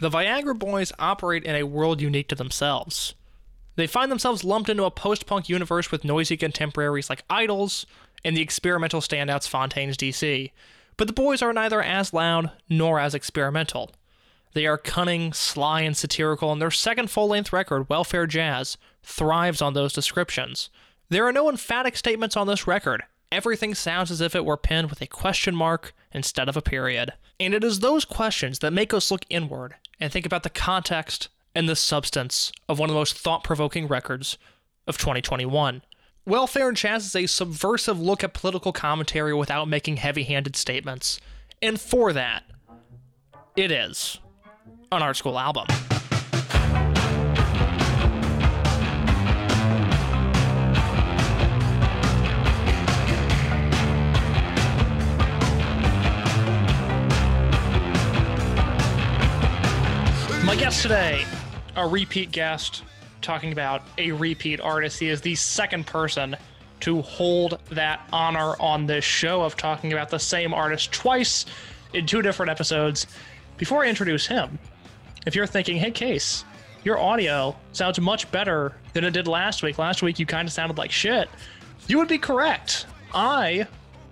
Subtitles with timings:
[0.00, 3.16] The Viagra Boys operate in a world unique to themselves.
[3.74, 7.84] They find themselves lumped into a post punk universe with noisy contemporaries like IDLES
[8.24, 10.52] and the experimental standouts Fontaines DC.
[10.96, 13.90] But the boys are neither as loud nor as experimental.
[14.52, 19.60] They are cunning, sly, and satirical, and their second full length record, Welfare Jazz, thrives
[19.60, 20.70] on those descriptions.
[21.08, 23.02] There are no emphatic statements on this record.
[23.32, 27.14] Everything sounds as if it were penned with a question mark instead of a period.
[27.40, 31.28] And it is those questions that make us look inward and think about the context
[31.54, 34.38] and the substance of one of the most thought provoking records
[34.86, 35.82] of 2021.
[36.26, 41.18] Welfare Jazz is a subversive look at political commentary without making heavy handed statements.
[41.62, 42.44] And for that,
[43.56, 44.18] it is
[44.92, 45.66] an art school album.
[60.48, 61.26] My guest today,
[61.76, 62.82] a repeat guest,
[63.20, 64.98] talking about a repeat artist.
[64.98, 66.34] He is the second person
[66.80, 71.44] to hold that honor on this show of talking about the same artist twice
[71.92, 73.08] in two different episodes.
[73.58, 74.58] Before I introduce him,
[75.26, 76.46] if you're thinking, hey, Case,
[76.82, 79.76] your audio sounds much better than it did last week.
[79.76, 81.28] Last week, you kind of sounded like shit.
[81.88, 82.86] You would be correct.
[83.12, 83.66] I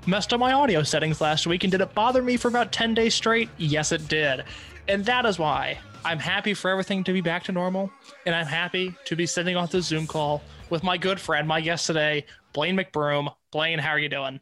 [0.07, 2.93] messed up my audio settings last week, and did it bother me for about 10
[2.93, 3.49] days straight?
[3.57, 4.45] Yes, it did.
[4.87, 7.91] And that is why I'm happy for everything to be back to normal,
[8.27, 10.41] and I'm happy to be sitting on this Zoom call
[10.71, 13.35] with my good friend, my guest today, Blaine McBroom.
[13.51, 14.39] Blaine, how are you doing?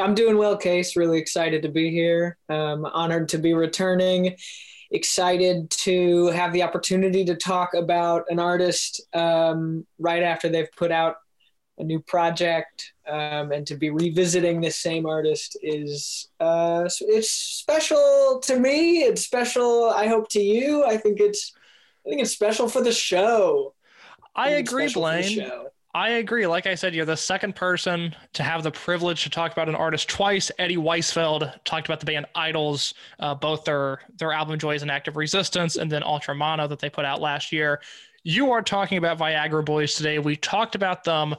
[0.00, 0.96] I'm doing well, Case.
[0.96, 2.38] Really excited to be here.
[2.48, 4.36] Um, honored to be returning.
[4.90, 10.90] Excited to have the opportunity to talk about an artist um, right after they've put
[10.90, 11.16] out
[11.78, 18.40] a new project, um, and to be revisiting this same artist is uh, it's special
[18.44, 19.02] to me.
[19.02, 19.90] It's special.
[19.90, 20.84] I hope to you.
[20.84, 21.52] I think it's
[22.06, 23.74] I think it's special for the show.
[24.34, 25.50] I, I agree, Blaine.
[25.96, 26.46] I agree.
[26.46, 29.74] Like I said, you're the second person to have the privilege to talk about an
[29.74, 30.50] artist twice.
[30.58, 34.90] Eddie Weisfeld talked about the band IDLES, uh, both their their album Joy as an
[34.90, 37.80] Act of Resistance, and then Ultra Mono that they put out last year.
[38.24, 40.18] You are talking about Viagra Boys today.
[40.18, 41.34] We talked about them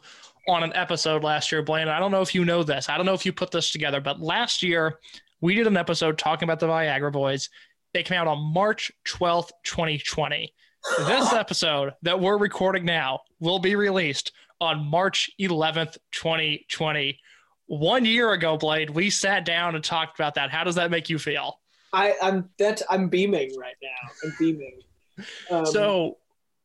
[0.48, 1.88] on an episode last year, Blaine.
[1.88, 2.90] I don't know if you know this.
[2.90, 5.00] I don't know if you put this together, but last year
[5.42, 7.50] we did an episode talking about the Viagra Boys.
[7.94, 10.54] They came out on March 12th, 2020.
[11.00, 14.32] This episode that we're recording now will be released
[14.62, 17.20] on March 11th, 2020.
[17.68, 20.50] One year ago, Blaine, we sat down and talked about that.
[20.50, 21.60] How does that make you feel?
[21.94, 24.12] I, I'm that's I'm beaming right now.
[24.24, 24.82] I'm beaming.
[25.50, 26.18] Um, so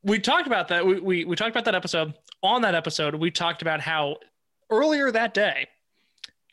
[0.02, 0.84] we talked about that.
[0.84, 2.12] We, we we talked about that episode.
[2.42, 4.16] On that episode, we talked about how
[4.70, 5.68] earlier that day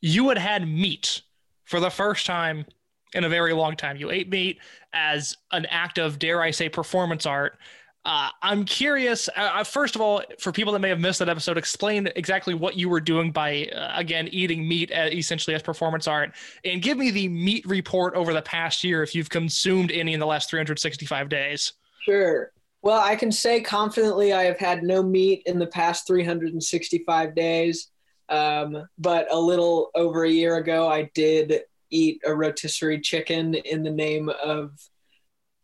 [0.02, 1.22] you had had meat
[1.66, 2.66] for the first time
[3.14, 3.98] in a very long time.
[3.98, 4.60] You ate meat
[4.94, 7.58] as an act of, dare I say, performance art.
[8.06, 9.28] Uh, I'm curious.
[9.30, 12.54] Uh, uh, first of all, for people that may have missed that episode, explain exactly
[12.54, 16.34] what you were doing by, uh, again, eating meat essentially as performance art,
[16.64, 20.20] and give me the meat report over the past year if you've consumed any in
[20.20, 21.74] the last 365 days.
[22.06, 22.52] Sure.
[22.82, 27.90] Well, I can say confidently I have had no meat in the past 365 days.
[28.30, 33.84] Um, but a little over a year ago, I did eat a rotisserie chicken in
[33.84, 34.72] the name of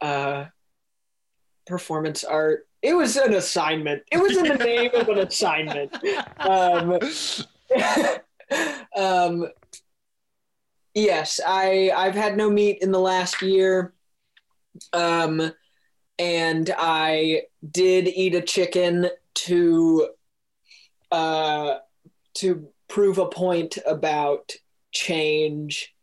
[0.02, 0.46] uh,
[1.68, 2.68] performance art.
[2.82, 4.04] It was an assignment.
[4.12, 5.96] It was in the name of an assignment.
[6.40, 7.00] Um,
[8.96, 9.48] um,
[10.94, 13.94] yes, I I've had no meat in the last year,
[14.94, 15.52] um,
[16.18, 20.10] and I did eat a chicken to
[21.12, 21.76] uh,
[22.36, 24.54] to prove a point about
[24.92, 25.94] change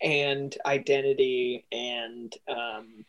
[0.00, 3.04] and identity and um,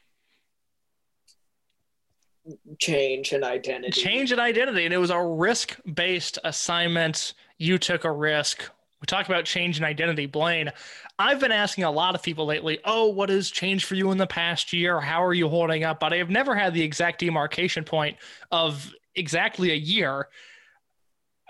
[2.80, 4.02] change and identity.
[4.02, 4.86] Change and identity.
[4.86, 7.34] And it was a risk based assignment.
[7.58, 8.70] You took a risk.
[9.02, 10.26] We talk about change and identity.
[10.26, 10.72] Blaine,
[11.18, 14.18] I've been asking a lot of people lately, oh, what has changed for you in
[14.18, 15.00] the past year?
[15.00, 16.00] How are you holding up?
[16.00, 18.18] But I have never had the exact demarcation point
[18.52, 20.28] of exactly a year.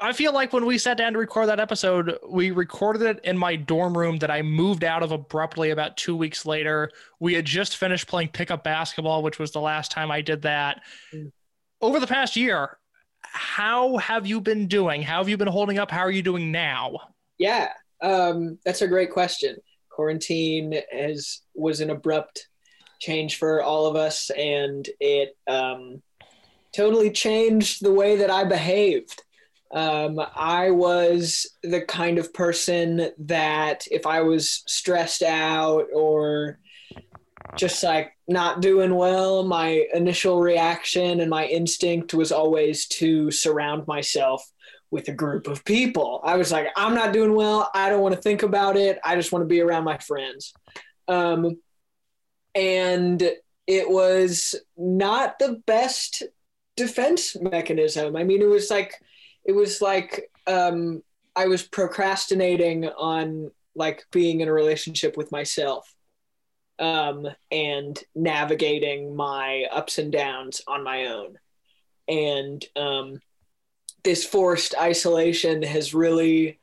[0.01, 3.37] I feel like when we sat down to record that episode, we recorded it in
[3.37, 6.89] my dorm room that I moved out of abruptly about two weeks later.
[7.19, 10.81] We had just finished playing pickup basketball, which was the last time I did that.
[11.13, 11.31] Mm.
[11.81, 12.77] Over the past year,
[13.21, 15.01] how have you been doing?
[15.01, 15.91] How have you been holding up?
[15.91, 16.99] How are you doing now?
[17.39, 17.69] Yeah,
[18.01, 19.57] um, that's a great question.
[19.89, 22.47] Quarantine has was an abrupt
[22.99, 26.03] change for all of us, and it um,
[26.75, 29.23] totally changed the way that I behaved.
[29.71, 36.59] Um, I was the kind of person that if I was stressed out or
[37.55, 43.87] just like not doing well, my initial reaction and my instinct was always to surround
[43.87, 44.43] myself
[44.91, 46.21] with a group of people.
[46.23, 47.69] I was like, I'm not doing well.
[47.73, 48.99] I don't want to think about it.
[49.03, 50.53] I just want to be around my friends.
[51.07, 51.59] Um,
[52.55, 53.21] and
[53.67, 56.23] it was not the best
[56.75, 58.15] defense mechanism.
[58.15, 58.95] I mean, it was like,
[59.45, 61.03] it was like um,
[61.35, 65.93] I was procrastinating on like being in a relationship with myself
[66.79, 71.37] um, and navigating my ups and downs on my own.
[72.07, 73.21] And um,
[74.03, 76.59] this forced isolation has really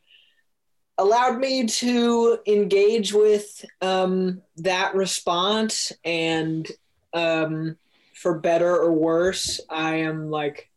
[0.99, 6.71] allowed me to engage with um, that response and
[7.13, 7.77] um,
[8.15, 10.71] for better or worse i am like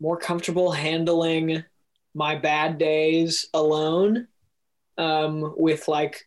[0.00, 1.62] more comfortable handling
[2.14, 4.26] my bad days alone
[4.98, 6.26] um, with like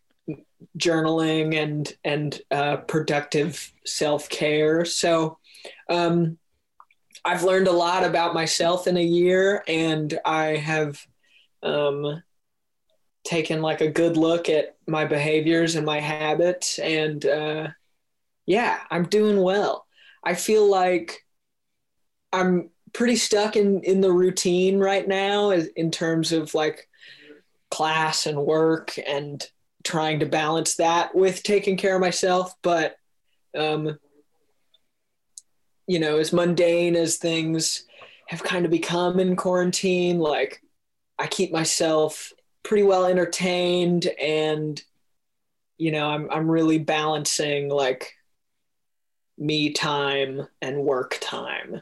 [0.77, 4.85] journaling and and uh, productive self care.
[4.85, 5.37] So
[5.89, 6.37] um,
[7.25, 11.05] I've learned a lot about myself in a year, and I have
[11.61, 12.21] um,
[13.23, 17.67] taken like a good look at my behaviors and my habits, and uh,
[18.45, 19.85] yeah, I'm doing well.
[20.23, 21.19] I feel like
[22.31, 26.87] I'm pretty stuck in in the routine right now in terms of like
[27.71, 29.43] class and work and
[29.83, 32.53] trying to balance that with taking care of myself.
[32.61, 32.95] But,
[33.57, 33.97] um,
[35.87, 37.85] you know, as mundane as things
[38.27, 40.61] have kind of become in quarantine, like
[41.19, 42.33] I keep myself
[42.63, 44.81] pretty well entertained and,
[45.77, 48.13] you know, I'm, I'm really balancing like
[49.37, 51.81] me time and work time.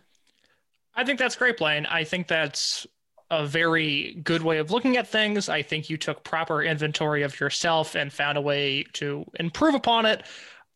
[0.96, 1.86] I think that's great, Blaine.
[1.86, 2.88] I think that's
[3.30, 5.48] a very good way of looking at things.
[5.48, 10.06] I think you took proper inventory of yourself and found a way to improve upon
[10.06, 10.26] it.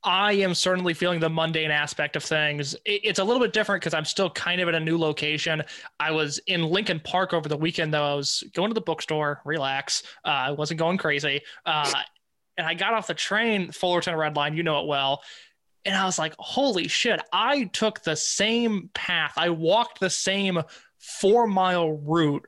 [0.05, 2.75] I am certainly feeling the mundane aspect of things.
[2.85, 5.63] It's a little bit different because I'm still kind of in a new location.
[5.99, 8.05] I was in Lincoln Park over the weekend, though.
[8.05, 10.03] I was going to the bookstore, relax.
[10.23, 11.41] Uh, I wasn't going crazy.
[11.65, 11.91] Uh,
[12.57, 15.23] and I got off the train, Fullerton Red Line, you know it well.
[15.83, 19.33] And I was like, holy shit, I took the same path.
[19.37, 20.61] I walked the same
[20.99, 22.47] four mile route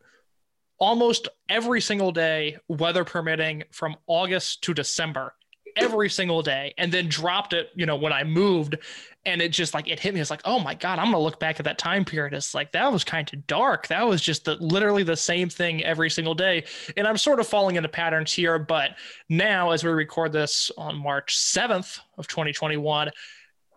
[0.79, 5.33] almost every single day, weather permitting, from August to December,
[5.75, 8.77] every single day, and then dropped it, you know, when I moved.
[9.25, 10.21] And it just like it hit me.
[10.21, 12.33] It's like, oh my God, I'm gonna look back at that time period.
[12.33, 13.87] It's like that was kind of dark.
[13.87, 16.63] That was just the literally the same thing every single day.
[16.95, 18.57] And I'm sort of falling into patterns here.
[18.57, 18.91] But
[19.27, 23.11] now, as we record this on March 7th of 2021,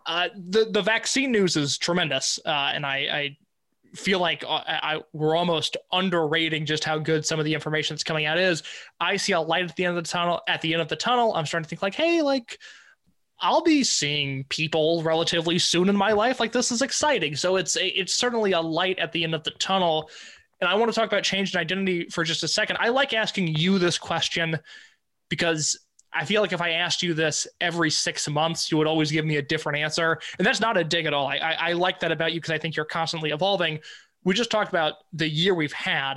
[0.05, 3.37] uh, the the vaccine news is tremendous, uh, and I, I
[3.95, 7.93] feel like uh, I, I, we're almost underrating just how good some of the information
[7.95, 8.63] that's coming out is.
[8.99, 10.41] I see a light at the end of the tunnel.
[10.47, 12.57] At the end of the tunnel, I'm starting to think like, hey, like
[13.39, 16.39] I'll be seeing people relatively soon in my life.
[16.39, 17.35] Like this is exciting.
[17.35, 20.09] So it's it's certainly a light at the end of the tunnel.
[20.61, 22.77] And I want to talk about change and identity for just a second.
[22.79, 24.59] I like asking you this question
[25.27, 25.79] because
[26.13, 29.25] I feel like if I asked you this every six months, you would always give
[29.25, 30.19] me a different answer.
[30.37, 31.27] And that's not a dig at all.
[31.27, 33.79] I, I, I like that about you because I think you're constantly evolving.
[34.23, 36.15] We just talked about the year we've had.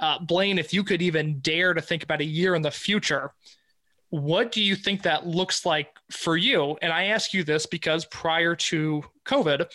[0.00, 3.32] Uh, Blaine, if you could even dare to think about a year in the future,
[4.08, 6.76] what do you think that looks like for you?
[6.82, 9.66] And I ask you this because prior to COVID,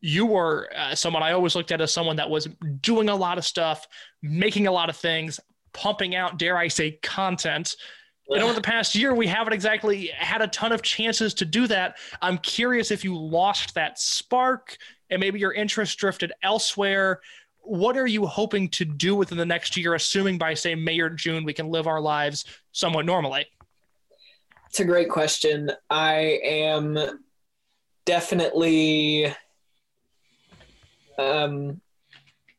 [0.00, 2.48] you were uh, someone I always looked at as someone that was
[2.80, 3.86] doing a lot of stuff,
[4.22, 5.38] making a lot of things,
[5.72, 7.76] pumping out, dare I say, content
[8.28, 11.66] and over the past year, we haven't exactly had a ton of chances to do
[11.68, 11.96] that.
[12.20, 14.76] I'm curious if you lost that spark
[15.10, 17.20] and maybe your interest drifted elsewhere.
[17.60, 21.10] What are you hoping to do within the next year, assuming by, say, May or
[21.10, 23.46] June, we can live our lives somewhat normally?
[24.68, 25.70] It's a great question.
[25.88, 26.98] I am
[28.04, 29.34] definitely.
[31.18, 31.80] Um,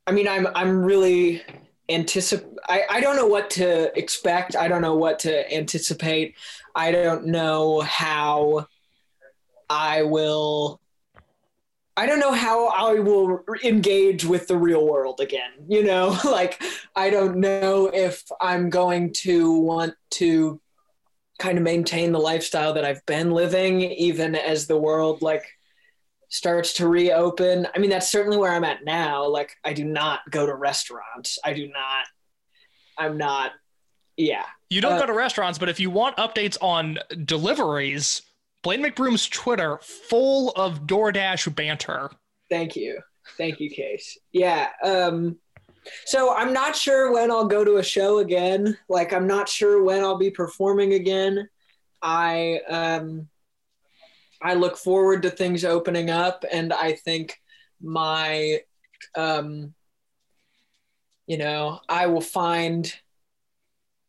[0.07, 1.43] I mean, I'm I'm really
[1.89, 4.55] anticipate I, don't know what to expect.
[4.55, 6.35] I don't know what to anticipate.
[6.75, 8.67] I don't know how
[9.69, 10.79] i will
[11.95, 16.17] i don't know how i will engage with the real world again you know?
[16.25, 16.61] Like
[16.95, 20.61] i don't know if i'm going to want to
[21.39, 25.45] kind of maintain the lifestyle that i've been living even as the world like
[26.29, 27.67] starts to reopen.
[27.75, 29.27] I mean, that's certainly where I'm at now.
[29.27, 31.39] Like, I do not go to restaurants.
[31.43, 32.05] I do not.
[32.97, 33.51] I'm not.
[34.17, 34.45] Yeah.
[34.69, 38.23] You don't uh, go to restaurants, but if you want updates on deliveries,
[38.63, 42.09] Blaine McBroom's Twitter full of DoorDash banter.
[42.49, 42.99] Thank you.
[43.37, 44.17] Thank you, Case.
[44.31, 44.69] Yeah.
[44.83, 45.37] Um,
[46.05, 48.77] so I'm not sure when I'll go to a show again.
[48.89, 51.47] Like, I'm not sure when I'll be performing again.
[52.01, 53.29] I um,
[54.41, 57.39] I look forward to things opening up, and I think
[57.81, 58.61] my,
[59.15, 59.73] um,
[61.25, 62.91] you know, I will find.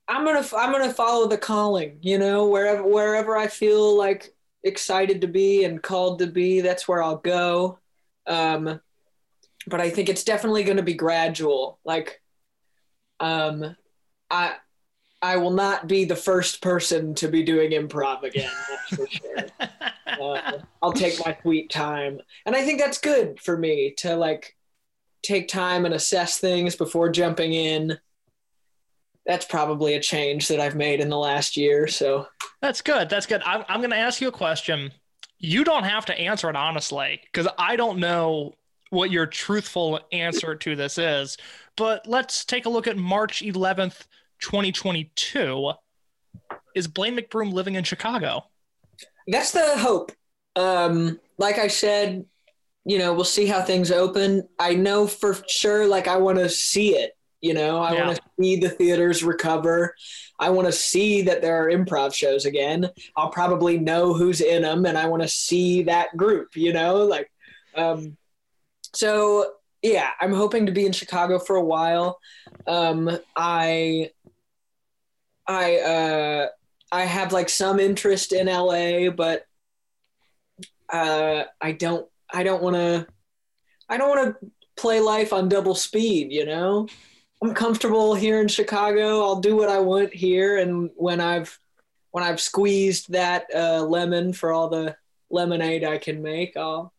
[0.07, 1.99] I'm gonna I'm gonna follow the calling.
[2.03, 6.87] You know, wherever wherever I feel like excited to be and called to be, that's
[6.89, 7.79] where I'll go.
[8.27, 8.81] Um,
[9.67, 11.79] but I think it's definitely going to be gradual.
[11.85, 12.21] Like,
[13.21, 13.77] um,
[14.31, 14.57] I
[15.21, 18.51] I will not be the first person to be doing improv again.
[18.69, 19.47] That's for sure.
[20.07, 24.57] uh, I'll take my sweet time, and I think that's good for me to like
[25.23, 27.99] take time and assess things before jumping in.
[29.27, 31.87] That's probably a change that I've made in the last year.
[31.89, 32.27] So
[32.63, 33.09] that's good.
[33.09, 33.43] That's good.
[33.45, 34.91] I'm, I'm going to ask you a question.
[35.39, 38.55] You don't have to answer it honestly, because I don't know
[38.91, 41.37] what your truthful answer to this is.
[41.77, 44.07] But let's take a look at March 11th,
[44.41, 45.73] 2022.
[46.75, 48.45] Is Blaine McBroom living in Chicago?
[49.27, 50.13] That's the hope.
[50.57, 52.25] Um, like I said,
[52.85, 54.49] you know, we'll see how things open.
[54.59, 57.13] I know for sure, like, I want to see it.
[57.41, 58.07] You know, I yeah.
[58.07, 59.95] want to see the theaters recover.
[60.41, 62.89] I want to see that there are improv shows again.
[63.17, 66.57] I'll probably know who's in them, and I want to see that group.
[66.57, 67.31] You know, like,
[67.77, 68.17] um,
[68.95, 69.53] so
[69.83, 72.19] yeah, I'm hoping to be in Chicago for a while.
[72.67, 74.11] Um, I,
[75.49, 76.49] I, uh,
[76.93, 79.45] I have like some interest in LA, but
[80.93, 82.07] uh, I don't.
[82.33, 83.07] I don't want to.
[83.89, 86.33] I don't want to play life on double speed.
[86.33, 86.87] You know.
[87.43, 89.23] I'm comfortable here in Chicago.
[89.23, 91.59] I'll do what I want here, and when I've
[92.11, 94.97] when I've squeezed that uh, lemon for all the
[95.31, 96.93] lemonade I can make, I'll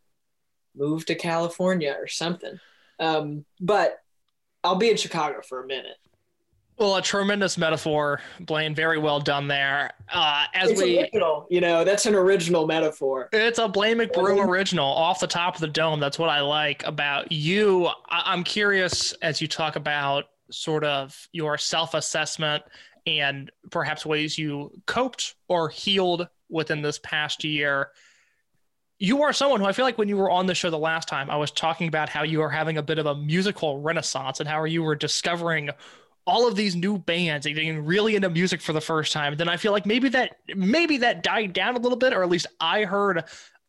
[0.76, 2.60] move to California or something.
[3.00, 3.98] Um, but
[4.64, 5.98] I'll be in Chicago for a minute.
[6.80, 8.74] Well, a tremendous metaphor, Blaine.
[8.74, 9.92] Very well done there.
[10.12, 13.28] Uh, as it's we, original, you know, that's an original metaphor.
[13.34, 16.00] It's a Blaine McBroom original, off the top of the dome.
[16.00, 17.88] That's what I like about you.
[17.88, 22.64] I- I'm curious as you talk about sort of your self-assessment
[23.06, 27.90] and perhaps ways you coped or healed within this past year
[29.02, 31.08] you are someone who I feel like when you were on the show the last
[31.08, 34.42] time, I was talking about how you are having a bit of a musical renaissance
[34.42, 35.70] and how you were discovering
[36.30, 39.36] all of these new bands and getting really into music for the first time.
[39.36, 42.30] Then I feel like maybe that maybe that died down a little bit, or at
[42.30, 43.24] least I heard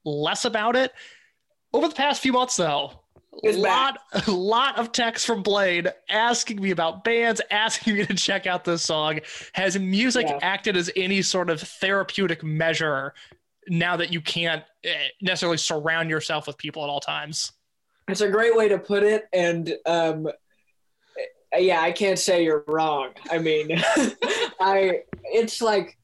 [0.04, 0.92] less about it.
[1.72, 3.00] Over the past few months though,
[3.44, 8.14] a lot a lot of texts from Blaine asking me about bands, asking me to
[8.14, 9.20] check out this song.
[9.54, 10.38] Has music yeah.
[10.42, 13.14] acted as any sort of therapeutic measure
[13.68, 17.52] now that you can't eh, necessarily surround yourself with people at all times.
[18.06, 20.28] It's a great way to put it, and um,
[21.58, 23.10] yeah, I can't say you're wrong.
[23.30, 23.70] I mean,
[24.60, 25.98] I it's like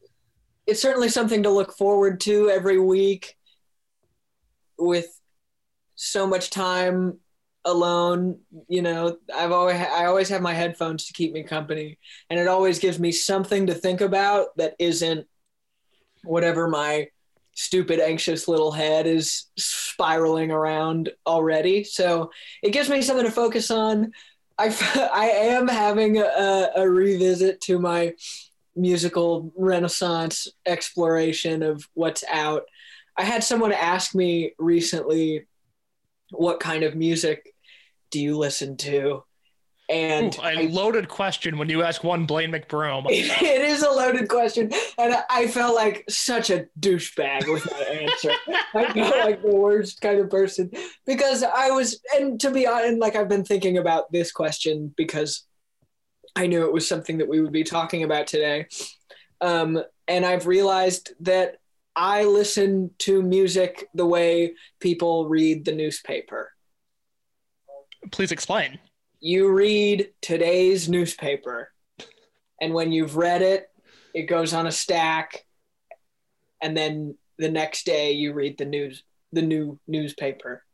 [0.67, 3.37] it's certainly something to look forward to every week.
[4.79, 5.09] With
[5.95, 7.19] so much time
[7.65, 11.99] alone, you know, I've always I always have my headphones to keep me company,
[12.29, 15.27] and it always gives me something to think about that isn't
[16.25, 17.09] whatever my
[17.57, 21.83] stupid, anxious little head is spiraling around already.
[21.83, 22.31] So
[22.63, 24.13] it gives me something to focus on.
[24.59, 28.15] I, I am having a, a revisit to my
[28.75, 32.65] musical renaissance exploration of what's out.
[33.17, 35.47] I had someone ask me recently,
[36.31, 37.55] what kind of music
[38.11, 39.25] do you listen to?
[39.89, 43.07] And Ooh, a I, loaded question when you ask one Blaine McBroom.
[43.11, 48.33] It, is a loaded question, and I felt like such a douchebag with that answer.
[48.75, 50.71] I felt like the worst kind of person
[51.05, 55.45] because I was, and to be honest, like I've been thinking about this question because
[56.35, 58.67] I knew it was something that we would be talking about today,
[59.41, 61.59] um, and I've realized that
[61.95, 66.53] I listen to music the way people read the newspaper.
[68.11, 68.79] Please explain
[69.21, 71.73] you read today's newspaper,
[72.61, 73.69] and when you've read it,
[74.15, 75.45] it goes on a stack,
[76.63, 80.65] and then the next day you read the news, the new newspaper.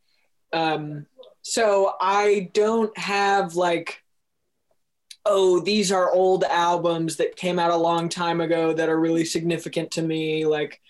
[0.52, 1.06] Um,
[1.42, 4.02] so I don't have like,
[5.24, 9.24] oh, these are old albums that came out a long time ago that are really
[9.24, 10.46] significant to me.
[10.46, 10.80] Like,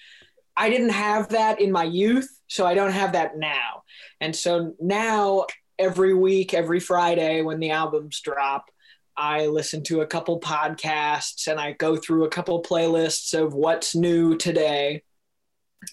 [0.57, 3.85] I didn't have that in my youth, so I don't have that now.
[4.21, 5.47] And so now
[5.79, 8.71] every week, every Friday when the albums drop,
[9.17, 13.95] I listen to a couple podcasts and I go through a couple playlists of what's
[13.95, 15.03] new today.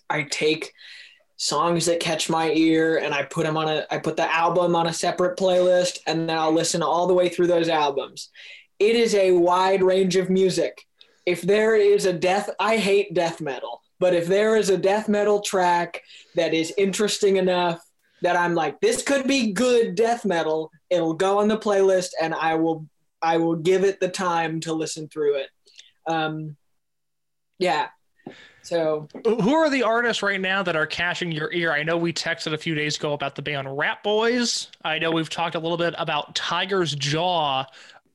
[0.09, 0.73] I take
[1.35, 4.75] songs that catch my ear and I put them on a I put the album
[4.75, 8.29] on a separate playlist and then I'll listen all the way through those albums.
[8.77, 10.85] It is a wide range of music.
[11.25, 13.81] If there is a death I hate death metal.
[13.99, 16.01] But if there is a death metal track
[16.35, 17.81] that is interesting enough
[18.21, 22.33] that I'm like, this could be good death metal, it'll go on the playlist and
[22.33, 22.85] I will
[23.21, 25.49] I will give it the time to listen through it.
[26.07, 26.55] Um,
[27.57, 27.87] yeah.
[28.61, 31.71] So who are the artists right now that are catching your ear?
[31.71, 34.69] I know we texted a few days ago about the band Rat Boys.
[34.83, 37.65] I know we've talked a little bit about Tiger's Jaw.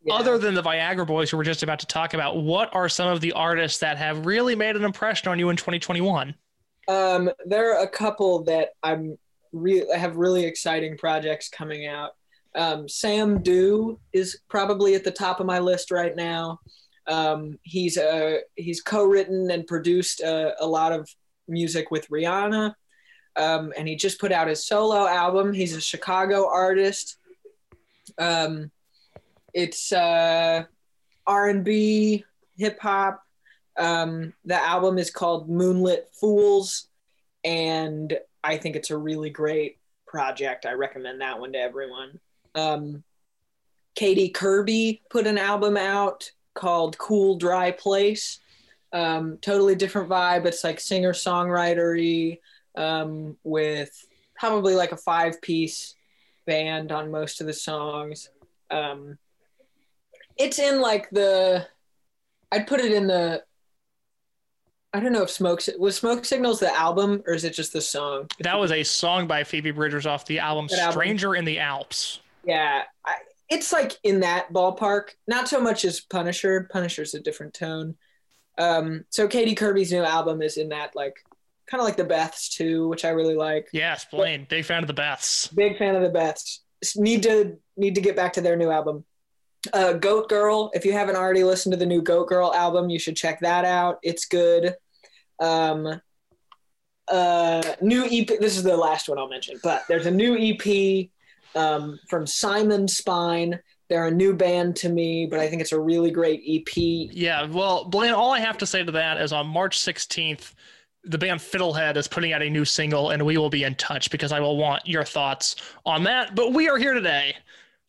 [0.04, 0.14] Yeah.
[0.14, 3.08] Other than the Viagra Boys, who we're just about to talk about, what are some
[3.08, 6.34] of the artists that have really made an impression on you in 2021?
[6.88, 9.18] Um, there are a couple that I'm
[9.54, 12.10] re- have really exciting projects coming out.
[12.54, 16.60] Um, Sam Dew is probably at the top of my list right now.
[17.06, 21.08] Um, he's uh, he's co-written and produced a, a, lot of
[21.46, 22.74] music with Rihanna,
[23.36, 25.52] um, and he just put out his solo album.
[25.52, 27.18] He's a Chicago artist.
[28.18, 28.70] Um,
[29.52, 30.64] it's uh,
[31.26, 32.24] R&B,
[32.56, 33.22] hip hop.
[33.76, 36.88] Um, the album is called Moonlit Fools,
[37.44, 40.66] and I think it's a really great project.
[40.66, 42.20] I recommend that one to everyone.
[42.54, 43.02] Um,
[43.94, 48.40] Katy Kirby put an album out called Cool Dry Place.
[48.92, 50.44] Um, totally different vibe.
[50.44, 52.38] It's like singer songwritery
[52.76, 54.06] um, with
[54.38, 55.94] probably like a five piece
[56.46, 58.28] band on most of the songs.
[58.70, 59.18] Um,
[60.36, 61.66] it's in like the,
[62.52, 63.42] I'd put it in the
[64.94, 67.80] I don't know if Smoke was Smoke Signals the album or is it just the
[67.80, 68.28] song?
[68.38, 71.40] That was a song by Phoebe Bridgers off the album that Stranger album.
[71.40, 72.20] in the Alps.
[72.44, 73.14] Yeah, I,
[73.48, 75.08] it's like in that ballpark.
[75.26, 76.68] Not so much as Punisher.
[76.70, 77.96] Punisher's a different tone.
[78.56, 81.16] Um, so Katy Kirby's new album is in that like
[81.68, 83.66] kind of like the Beths too, which I really like.
[83.72, 85.52] Yes, Blaine, big fan of the Beths.
[85.52, 86.60] Big fan of the Beths.
[86.96, 89.04] Need to need to get back to their new album.
[89.72, 90.70] Uh, Goat Girl.
[90.72, 93.64] If you haven't already listened to the new Goat Girl album, you should check that
[93.64, 93.98] out.
[94.04, 94.76] It's good
[95.44, 96.00] um,
[97.08, 98.26] uh, new EP.
[98.26, 101.08] This is the last one I'll mention, but there's a new EP
[101.54, 103.60] um, from Simon Spine.
[103.88, 106.74] They're a new band to me, but I think it's a really great EP.
[106.76, 110.54] Yeah, well, Blaine, all I have to say to that is on March 16th,
[111.04, 114.10] the band Fiddlehead is putting out a new single, and we will be in touch
[114.10, 116.34] because I will want your thoughts on that.
[116.34, 117.36] But we are here today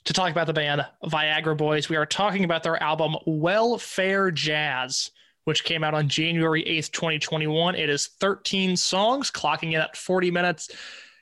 [0.04, 1.88] to talk about the band Viagra Boys.
[1.88, 5.12] We are talking about their album Welfare Jazz
[5.46, 7.76] which came out on January 8th, 2021.
[7.76, 10.70] It is 13 songs, clocking in at 40 minutes.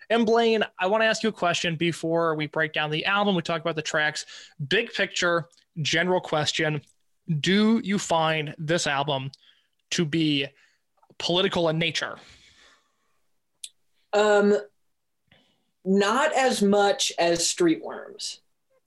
[0.10, 3.36] And Blaine, I want to ask you a question before we break down the album.
[3.36, 4.26] We talk about the tracks.
[4.68, 5.48] Big picture,
[5.82, 6.82] general question
[7.40, 9.32] Do you find this album
[9.92, 10.48] to be
[11.18, 12.18] political in nature?
[14.14, 14.58] Um,
[15.84, 18.40] not as much as Streetworms.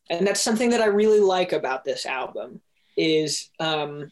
[0.09, 2.61] And that's something that I really like about this album
[2.97, 4.11] is um,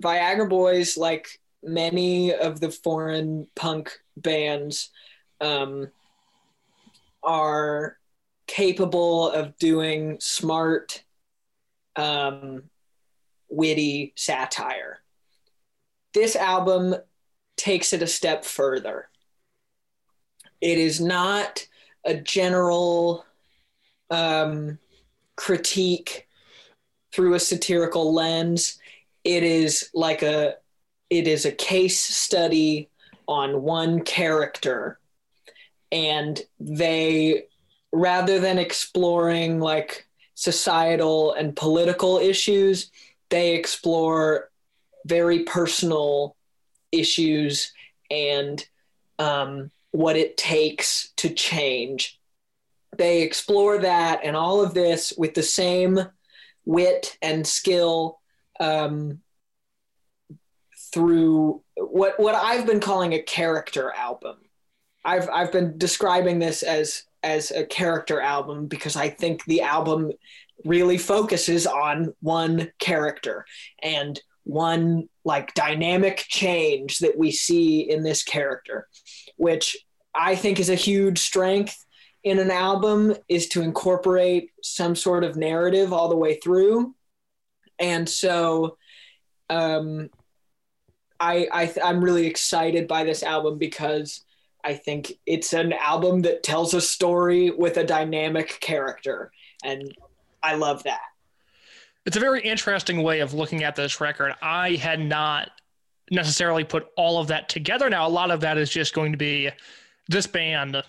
[0.00, 4.90] Viagra Boys, like many of the foreign punk bands,
[5.40, 5.88] um,
[7.22, 7.98] are
[8.46, 11.02] capable of doing smart,
[11.96, 12.64] um,
[13.48, 15.00] witty satire.
[16.14, 16.94] This album
[17.56, 19.08] takes it a step further.
[20.60, 21.66] It is not
[22.04, 23.24] a general
[24.10, 24.78] um,
[25.36, 26.28] critique
[27.12, 28.78] through a satirical lens
[29.26, 30.54] it is like a
[31.10, 32.88] it is a case study
[33.26, 35.00] on one character.
[35.90, 37.46] And they
[37.92, 42.90] rather than exploring like societal and political issues
[43.28, 44.50] they explore
[45.04, 46.36] very personal
[46.92, 47.72] issues
[48.10, 48.64] and
[49.18, 52.20] um, what it takes to change.
[52.96, 55.98] They explore that and all of this with the same
[56.64, 58.20] wit and skill
[58.60, 59.20] um,
[60.92, 64.36] through what what I've been calling a character album.
[65.04, 70.12] I've I've been describing this as as a character album because I think the album
[70.64, 73.44] really focuses on one character
[73.82, 78.88] and one like dynamic change that we see in this character,
[79.36, 79.76] which
[80.14, 81.84] I think is a huge strength
[82.24, 86.95] in an album is to incorporate some sort of narrative all the way through
[87.78, 88.76] and so
[89.50, 90.10] um,
[91.20, 94.24] I, I I'm really excited by this album because
[94.64, 99.30] I think it's an album that tells a story with a dynamic character,
[99.64, 99.96] and
[100.42, 101.00] I love that.
[102.04, 104.32] It's a very interesting way of looking at this record.
[104.40, 105.50] I had not
[106.10, 107.90] necessarily put all of that together.
[107.90, 109.50] Now, a lot of that is just going to be
[110.08, 110.82] this band.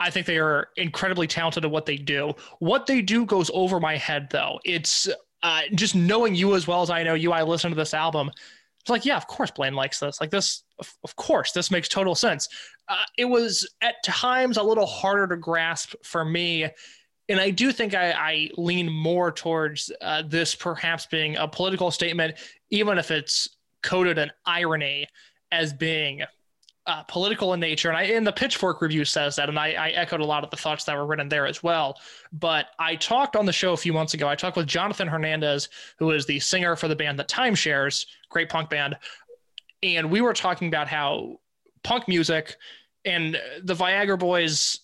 [0.00, 2.34] I think they are incredibly talented at what they do.
[2.58, 4.60] What they do goes over my head, though.
[4.64, 5.08] It's
[5.42, 8.30] uh, just knowing you as well as I know you, I listened to this album.
[8.80, 10.20] It's like, yeah, of course Blaine likes this.
[10.20, 12.48] Like this, of, of course, this makes total sense.
[12.88, 16.66] Uh, it was at times a little harder to grasp for me.
[17.28, 21.90] And I do think I, I lean more towards uh, this perhaps being a political
[21.90, 22.36] statement,
[22.70, 25.06] even if it's coded an irony
[25.52, 26.22] as being
[26.88, 27.90] uh, political in nature.
[27.90, 30.48] And I, in the Pitchfork review says that, and I, I, echoed a lot of
[30.48, 32.00] the thoughts that were written there as well.
[32.32, 34.26] But I talked on the show a few months ago.
[34.26, 38.48] I talked with Jonathan Hernandez, who is the singer for the band that Timeshares, great
[38.48, 38.96] punk band,
[39.82, 41.38] and we were talking about how
[41.84, 42.56] punk music
[43.04, 44.80] and the Viagra Boys.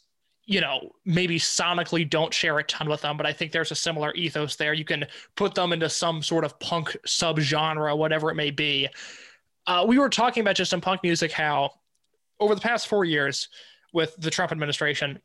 [0.47, 3.75] You know, maybe sonically don't share a ton with them, but I think there's a
[3.75, 4.75] similar ethos there.
[4.75, 8.91] You can put them into some sort of punk subgenre, whatever it may be.
[9.67, 11.71] Uh, we were talking about just in punk music how
[12.41, 13.49] over the past four years
[13.93, 15.21] with the Trump administration,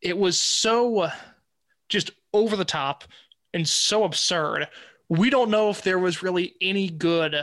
[0.00, 1.08] it was so
[1.88, 3.04] just over the top
[3.54, 4.68] and so absurd.
[5.08, 7.34] We don't know if there was really any good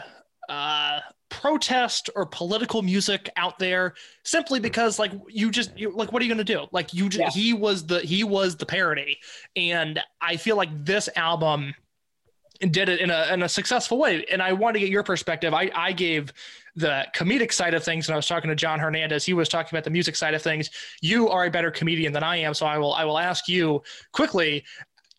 [0.50, 1.00] uh,
[1.30, 6.26] protest or political music out there simply because like you just you, like what are
[6.26, 7.42] you going to do like you just, yeah.
[7.42, 9.18] he was the he was the parody
[9.56, 11.74] and i feel like this album
[12.70, 15.54] did it in a in a successful way and i want to get your perspective
[15.54, 16.32] i i gave
[16.76, 19.70] the comedic side of things, and I was talking to John Hernandez, he was talking
[19.76, 20.70] about the music side of things.
[21.02, 23.82] You are a better comedian than I am, so I will I will ask you
[24.12, 24.64] quickly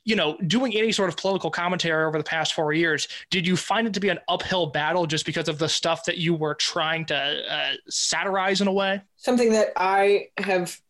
[0.07, 3.57] you know, doing any sort of political commentary over the past four years, did you
[3.57, 6.55] find it to be an uphill battle just because of the stuff that you were
[6.55, 9.03] trying to uh, satirize in a way?
[9.16, 10.81] Something that I have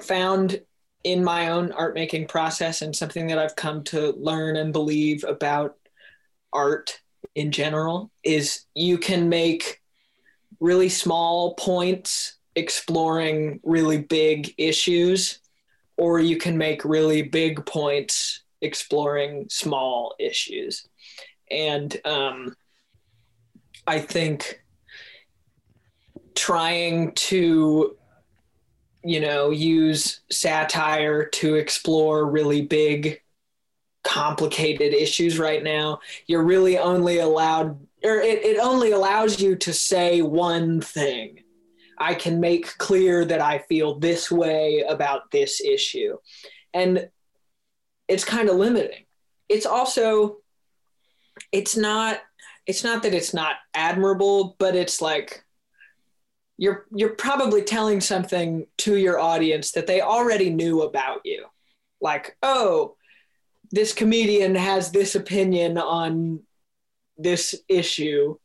[0.00, 0.62] found
[1.04, 5.24] in my own art making process and something that I've come to learn and believe
[5.24, 5.76] about
[6.50, 7.00] art
[7.34, 9.82] in general is you can make
[10.64, 15.40] really small points exploring really big issues,
[15.98, 20.88] or you can make really big points exploring small issues.
[21.50, 22.56] And um,
[23.86, 24.62] I think
[26.34, 27.94] trying to,
[29.04, 33.20] you know, use satire to explore really big,
[34.02, 39.72] complicated issues right now, you're really only allowed or it, it only allows you to
[39.72, 41.40] say one thing.
[41.98, 46.18] I can make clear that I feel this way about this issue.
[46.72, 47.08] And
[48.08, 49.06] it's kind of limiting.
[49.48, 50.38] It's also
[51.52, 52.20] it's not
[52.66, 55.44] it's not that it's not admirable, but it's like
[56.56, 61.46] you're you're probably telling something to your audience that they already knew about you.
[62.00, 62.96] Like, oh,
[63.70, 66.40] this comedian has this opinion on
[67.16, 68.36] this issue,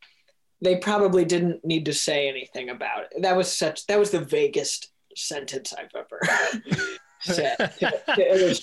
[0.62, 3.22] they probably didn't need to say anything about it.
[3.22, 6.20] That was such that was the vaguest sentence I've ever
[7.22, 7.74] said.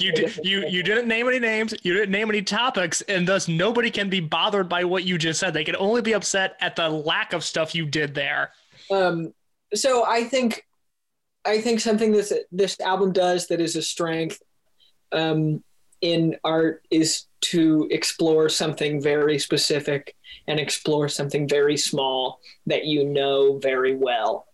[0.00, 3.48] you did, you you didn't name any names, you didn't name any topics, and thus
[3.48, 5.54] nobody can be bothered by what you just said.
[5.54, 8.52] They can only be upset at the lack of stuff you did there.
[8.90, 9.32] Um
[9.74, 10.64] so I think
[11.44, 14.42] I think something that this album does that is a strength
[15.12, 15.62] um
[16.00, 23.04] in art is to explore something very specific and explore something very small that you
[23.04, 24.46] know very well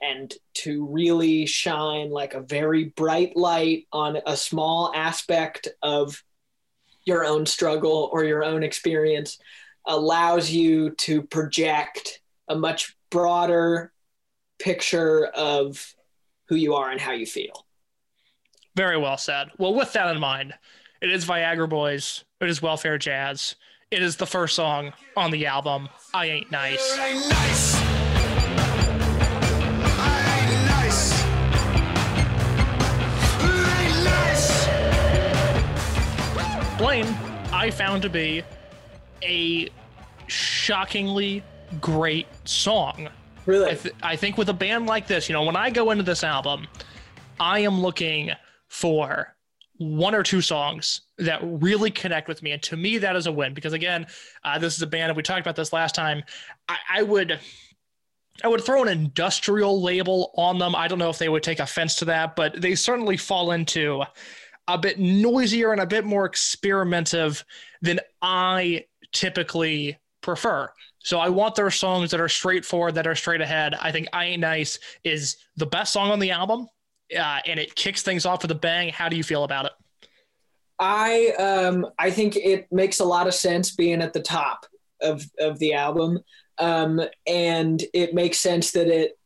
[0.00, 6.22] and to really shine like a very bright light on a small aspect of
[7.04, 9.38] your own struggle or your own experience
[9.86, 13.92] allows you to project a much broader
[14.58, 15.94] picture of
[16.48, 17.66] who you are and how you feel.
[18.76, 19.48] Very well said.
[19.58, 20.54] Well, with that in mind,
[21.00, 22.24] it is Viagra Boys.
[22.40, 23.54] It is Welfare Jazz.
[23.90, 25.90] It is the first song on the album.
[26.14, 26.98] I ain't nice.
[26.98, 27.90] I ain't nice.
[36.78, 37.14] Blaine,
[37.52, 38.42] I found to be
[39.22, 39.68] a
[40.26, 41.42] shockingly
[41.78, 43.10] great song.
[43.44, 43.72] Really?
[43.72, 46.04] I, th- I think with a band like this, you know, when I go into
[46.04, 46.68] this album,
[47.38, 48.30] I am looking
[48.66, 49.34] for
[49.80, 52.52] one or two songs that really connect with me.
[52.52, 54.06] And to me, that is a win because again,
[54.44, 56.22] uh, this is a band, and we talked about this last time.
[56.68, 57.40] I, I, would.
[58.44, 60.76] I would throw an industrial label on them.
[60.76, 64.02] I don't know if they would take offense to that, but they certainly fall into
[64.68, 67.42] a bit noisier and a bit more experimentative
[67.80, 70.70] than I typically prefer.
[70.98, 73.74] So I want their songs that are straightforward, that are straight ahead.
[73.80, 76.68] I think I Ain't Nice is the best song on the album
[77.18, 78.88] uh, and it kicks things off with a bang.
[78.90, 79.72] How do you feel about it?
[80.78, 84.66] I um, I think it makes a lot of sense being at the top
[85.02, 86.20] of of the album,
[86.58, 89.18] um, and it makes sense that it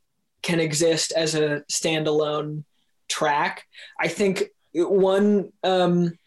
[0.42, 2.64] can exist as a standalone
[3.09, 3.66] track.
[4.01, 4.44] I think
[4.75, 6.18] one um,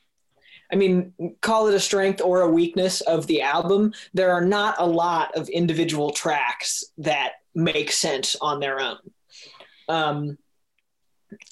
[0.71, 3.93] I mean, call it a strength or a weakness of the album.
[4.13, 8.97] There are not a lot of individual tracks that make sense on their own.
[9.87, 10.37] Um,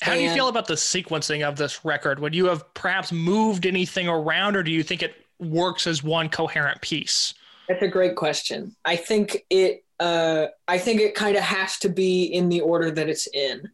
[0.01, 2.19] How do you feel about the sequencing of this record?
[2.19, 6.29] Would you have perhaps moved anything around, or do you think it works as one
[6.29, 7.33] coherent piece?
[7.67, 8.75] That's a great question.
[8.85, 9.83] I think it.
[9.99, 13.69] Uh, I think it kind of has to be in the order that it's in,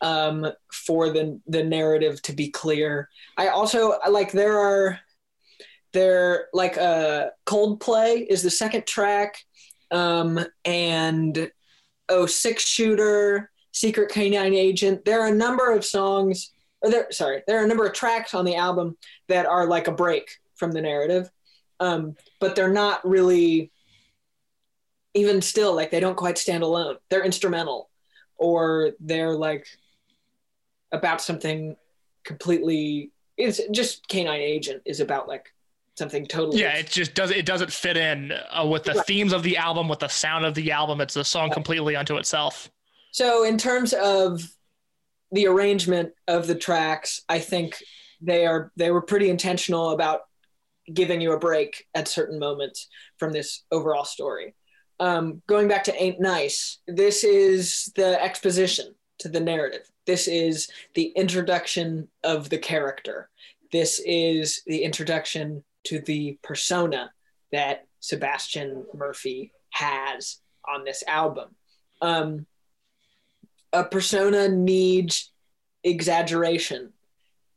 [0.00, 3.08] um, for the the narrative to be clear.
[3.36, 5.00] I also like there are
[5.92, 9.38] there like uh Coldplay is the second track,
[9.90, 11.50] um, and
[12.08, 15.04] oh six shooter, Secret Canine Agent.
[15.04, 16.52] There are a number of songs.
[16.82, 18.96] Or there, sorry, there are a number of tracks on the album
[19.28, 21.30] that are like a break from the narrative
[21.80, 23.70] um, but they're not really
[25.14, 27.90] even still like they don't quite stand alone they're instrumental
[28.36, 29.66] or they're like
[30.92, 31.76] about something
[32.24, 35.52] completely it's just canine agent is about like
[35.98, 37.38] something totally Yeah, it just doesn't.
[37.38, 39.06] It doesn't fit in uh, with the Right.
[39.06, 41.00] themes of the album, with the sound of the album.
[41.00, 42.70] It's a song completely unto itself.
[43.16, 44.42] So in terms of
[45.32, 47.82] the arrangement of the tracks, I think
[48.20, 50.20] they are they were pretty intentional about
[50.92, 54.54] giving you a break at certain moments from this overall story.
[55.00, 59.88] Um, going back to Ain't Nice, this is the exposition to the narrative.
[60.06, 63.30] This is the introduction of the character.
[63.72, 67.10] This is the introduction to the persona
[67.50, 70.36] that Sebastian Murphy has
[70.68, 71.54] on this album.
[72.02, 72.44] Um,
[73.72, 75.32] a persona needs
[75.84, 76.92] exaggeration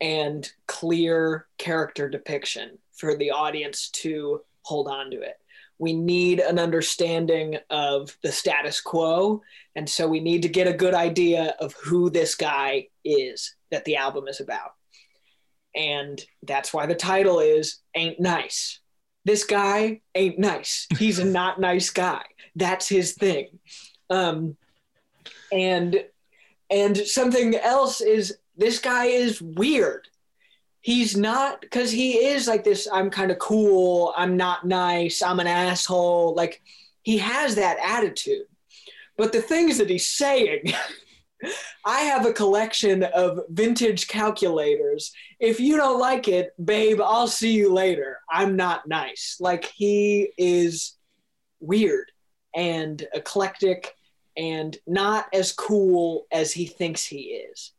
[0.01, 5.35] and clear character depiction for the audience to hold on to it.
[5.77, 9.41] We need an understanding of the status quo.
[9.75, 13.85] And so we need to get a good idea of who this guy is that
[13.85, 14.71] the album is about.
[15.75, 18.79] And that's why the title is Ain't Nice.
[19.25, 20.87] This guy ain't nice.
[20.97, 22.23] He's a not nice guy.
[22.55, 23.59] That's his thing.
[24.09, 24.57] Um,
[25.51, 26.03] and
[26.69, 30.07] and something else is this guy is weird.
[30.81, 35.39] He's not because he is like this i'm kind of cool i'm not nice i'm
[35.39, 36.35] an asshole.
[36.35, 36.61] Like
[37.01, 38.45] he has that attitude.
[39.17, 40.73] But the things that he's saying
[41.85, 45.13] i have a collection of vintage calculators.
[45.39, 48.19] If you don't like it babe i'll see you later.
[48.31, 49.37] I'm not nice.
[49.39, 50.95] Like he is
[51.59, 52.11] weird
[52.55, 53.95] and eclectic
[54.39, 57.73] and not as cool as he thinks he is.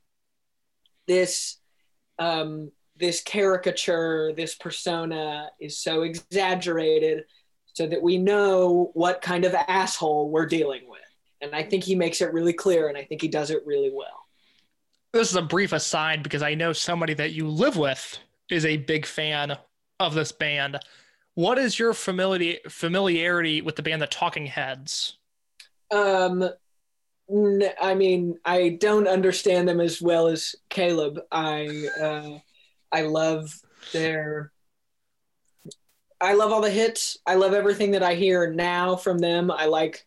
[1.09, 1.57] This
[2.19, 7.25] um, this caricature, this persona is so exaggerated
[7.73, 11.01] so that we know what kind of asshole we're dealing with.
[11.41, 13.91] And I think he makes it really clear and I think he does it really
[13.91, 14.27] well.
[15.15, 18.19] This is a brief aside because I know somebody that you live with
[18.51, 19.57] is a big fan
[19.99, 20.79] of this band.
[21.35, 25.17] What is your familiarity familiarity with the band The Talking Heads?
[25.91, 26.49] Um,
[27.31, 31.21] n- I mean, I don't understand them as well as Caleb.
[31.31, 32.39] I uh,
[32.93, 33.55] I love
[33.93, 34.53] their.
[36.21, 37.17] I love all the hits.
[37.27, 39.51] I love everything that I hear now from them.
[39.51, 40.07] I like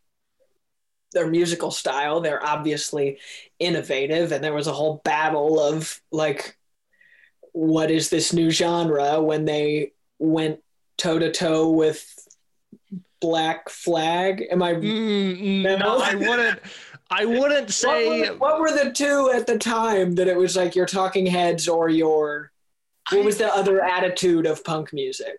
[1.13, 2.21] their musical style.
[2.21, 3.19] They're obviously
[3.59, 6.57] innovative, and there was a whole battle of like,
[7.51, 10.59] what is this new genre when they went
[10.97, 12.05] toe to toe with
[13.23, 14.45] Black Flag?
[14.51, 15.97] Am I Mm, no, No.
[16.01, 16.59] I wouldn't.
[17.09, 18.05] I wouldn't say.
[18.05, 21.25] what, were, what were the two at the time that it was like your talking
[21.25, 22.51] heads or your
[23.11, 25.37] what was the other attitude of punk music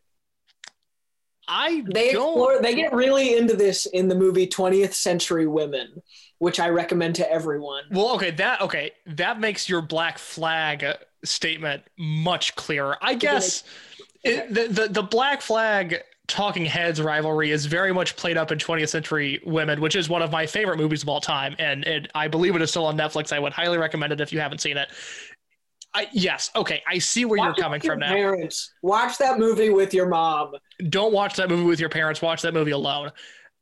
[1.46, 6.02] I they explore they get really into this in the movie 20th century women
[6.38, 10.94] which i recommend to everyone Well, okay, that okay, that makes your Black Flag uh,
[11.22, 12.96] statement much clearer.
[13.02, 13.64] I guess
[14.22, 18.58] it, the, the the Black Flag Talking Heads rivalry is very much played up in
[18.58, 22.10] 20th Century Women, which is one of my favorite movies of all time, and it,
[22.14, 23.30] I believe it is still on Netflix.
[23.32, 24.88] I would highly recommend it if you haven't seen it.
[25.92, 28.08] I, yes, okay, I see where Watch you're coming your from now.
[28.12, 30.52] parents watch that movie with your mom
[30.88, 32.20] Don't watch that movie with your parents.
[32.20, 33.12] Watch that movie alone.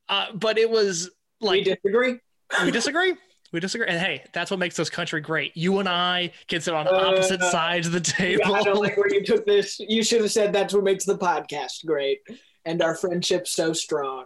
[0.09, 1.11] Uh, but it was
[1.43, 2.19] like we disagree
[2.65, 3.15] we disagree.
[3.53, 3.87] We disagree.
[3.87, 5.55] And hey, that's what makes this country great.
[5.57, 8.55] You and I can sit on Uh, opposite sides of the table.
[8.55, 11.19] i don't like where you took this you should have said that's what makes the
[11.19, 12.21] podcast great
[12.65, 14.25] and our friendship so strong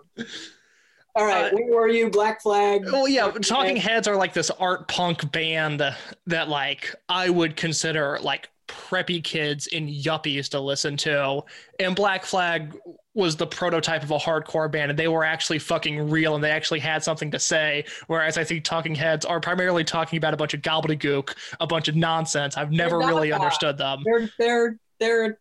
[1.14, 3.88] all right Uh, where were you black flag Well, yeah, Talking Talking Heads.
[3.88, 5.82] Heads are like this art punk band
[6.26, 11.42] that like I would consider like preppy kids and yuppies to listen to.
[11.78, 12.76] And Black Flag
[13.14, 16.50] was the prototype of a hardcore band and they were actually fucking real and they
[16.50, 17.84] actually had something to say.
[18.08, 21.88] Whereas I think Talking Heads are primarily talking about a bunch of gobbledygook, a bunch
[21.88, 22.56] of nonsense.
[22.56, 23.40] I've never really that.
[23.40, 24.02] understood them.
[24.04, 25.38] they're they're they're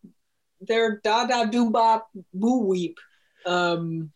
[0.61, 2.97] their da da do bop boo weep.
[3.45, 4.11] Um,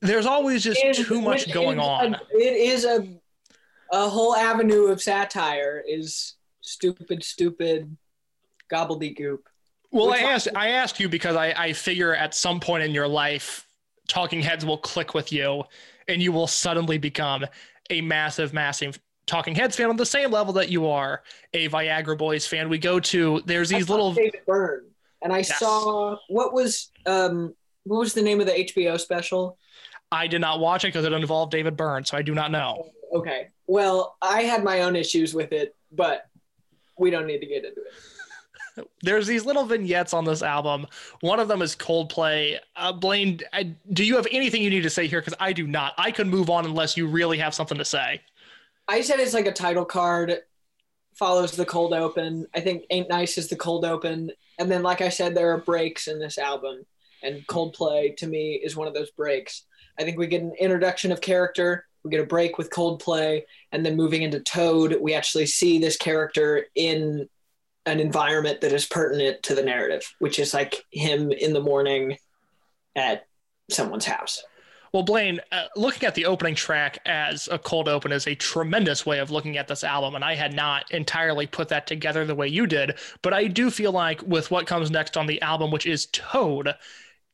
[0.00, 2.14] There's always just is- too much going on.
[2.14, 3.06] a- it is a
[3.90, 5.82] a whole avenue of satire.
[5.86, 7.96] Is stupid, stupid
[8.70, 9.38] gobbledygook.
[9.90, 13.08] Well, I asked I asked you because I, I figure at some point in your
[13.08, 13.66] life,
[14.06, 15.64] Talking Heads will click with you,
[16.08, 17.46] and you will suddenly become
[17.88, 21.22] a massive, massive Talking Heads fan on the same level that you are
[21.54, 22.68] a Viagra Boys fan.
[22.68, 24.84] We go to there's these little David Byrne,
[25.22, 25.58] and I Yes.
[25.58, 27.54] saw what was um
[27.84, 29.58] what was the name of the HBO special?
[30.12, 32.90] I did not watch it because it involved David Byrne, so I do not know.
[33.14, 36.26] Okay, well, I had my own issues with it, but
[36.98, 38.88] we don't need to get into it.
[39.02, 40.86] There's these little vignettes on this album.
[41.20, 42.58] One of them is Coldplay.
[42.76, 45.20] Uh, Blaine, I, do you have anything you need to say here?
[45.20, 45.94] Because I do not.
[45.98, 48.20] I could move on unless you really have something to say.
[48.86, 50.38] I said it's like a title card,
[51.18, 52.46] follows the cold open.
[52.54, 54.30] I think Ain't Nice is the cold open.
[54.58, 56.84] And then, like I said, there are breaks in this album.
[57.22, 59.64] And Coldplay, to me, is one of those breaks.
[59.98, 63.84] I think we get an introduction of character, we get a break with Coldplay, and
[63.84, 67.28] then moving into Toad, we actually see this character in
[67.86, 72.16] an environment that is pertinent to the narrative, which is like him in the morning
[72.94, 73.26] at
[73.70, 74.44] someone's house.
[74.92, 79.04] Well, Blaine, uh, looking at the opening track as a cold open is a tremendous
[79.04, 82.34] way of looking at this album, and I had not entirely put that together the
[82.34, 82.98] way you did.
[83.22, 86.74] But I do feel like with what comes next on the album, which is Toad,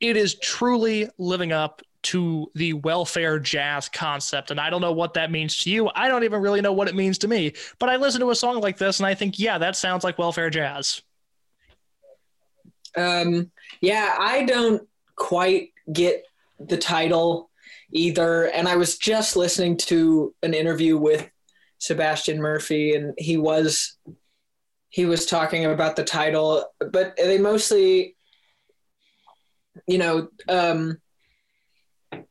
[0.00, 4.50] it is truly living up to the welfare jazz concept.
[4.50, 5.90] And I don't know what that means to you.
[5.94, 7.54] I don't even really know what it means to me.
[7.78, 10.18] But I listen to a song like this and I think, yeah, that sounds like
[10.18, 11.00] welfare jazz.
[12.94, 14.86] Um, yeah, I don't
[15.16, 16.24] quite get
[16.58, 17.50] the title
[17.92, 18.44] either.
[18.44, 21.28] And I was just listening to an interview with
[21.78, 23.96] Sebastian Murphy, and he was
[24.88, 28.14] he was talking about the title, but they mostly,
[29.88, 30.98] you know, um,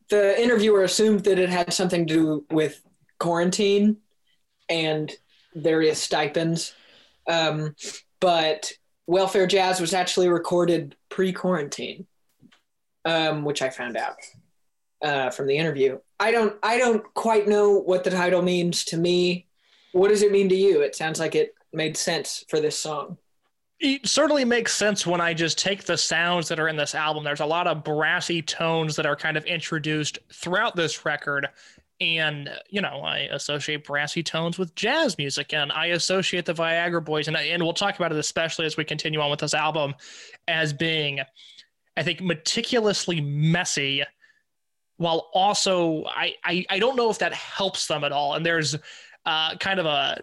[0.10, 2.82] the interviewer assumed that it had something to do with
[3.20, 3.98] quarantine
[4.70, 5.12] and
[5.54, 6.74] various stipends.
[7.30, 7.76] Um,
[8.22, 8.72] but
[9.08, 12.08] Welfare Jazz was actually recorded pre-quarantine,
[13.06, 14.18] um, which I found out
[15.04, 16.00] uh, from the interview.
[16.20, 19.48] I don't, I don't quite know what the title means to me.
[19.92, 20.82] What does it mean to you?
[20.82, 23.18] It sounds like it made sense for this song.
[23.80, 27.24] it certainly makes sense when I just take the sounds that are in this album.
[27.24, 31.50] There's a lot of brassy tones that are kind of introduced throughout this record.
[32.00, 37.04] And, you know, I associate brassy tones with jazz music and I associate the Viagra
[37.04, 37.28] Boys.
[37.28, 39.94] And, and we'll talk about it, especially as we continue on with this album,
[40.48, 41.20] as being,
[41.96, 44.04] I think, meticulously messy
[44.98, 48.36] while also, I, I, I don't know if that helps them at all.
[48.36, 48.76] And there's
[49.26, 50.22] uh, kind of a,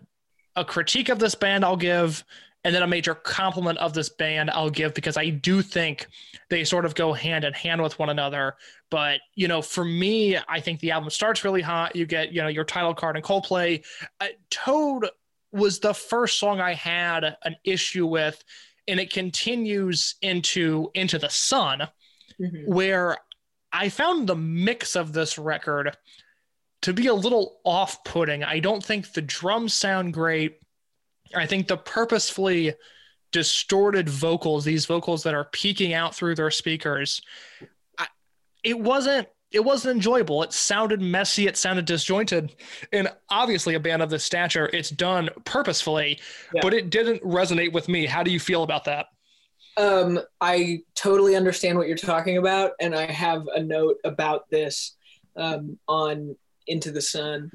[0.57, 2.25] a critique of this band I'll give
[2.65, 6.07] and then a major compliment of this band I'll give because I do think
[6.51, 8.57] they sort of go hand in hand with one another.
[8.91, 11.97] But you know, for me, I think the album starts really hot.
[11.97, 13.85] You get you know your title card and Coldplay.
[14.21, 15.09] Uh, Toad
[15.53, 18.43] was the first song I had an issue with,
[18.91, 21.87] and it continues into into the sun
[22.41, 22.73] mm-hmm.
[22.73, 23.17] where
[23.73, 25.97] I found the mix of this record
[26.83, 28.43] to be a little off putting.
[28.43, 30.59] I don't think the drums sound great.
[31.35, 32.75] I think the purposefully
[33.33, 37.23] distorted vocals, these vocals that are peeking out through their speakers,
[37.97, 38.07] I,
[38.65, 40.43] it wasn't it wasn't enjoyable.
[40.43, 42.55] It sounded messy, it sounded disjointed.
[42.93, 46.21] And obviously a band of this stature, it's done purposefully,
[46.55, 46.61] Yeah.
[46.63, 48.07] but it didn't resonate with me.
[48.07, 49.07] How do you feel about that?
[49.77, 54.97] Um, I totally understand what you're talking about, and I have a note about this
[55.37, 56.37] um, on
[56.67, 57.51] Into the Sun.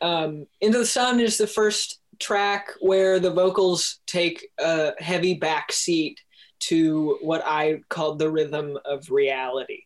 [0.00, 5.72] Um, Into the Sun is the first track where the vocals take a heavy back
[5.72, 6.20] seat
[6.60, 9.82] to what I called the rhythm of reality.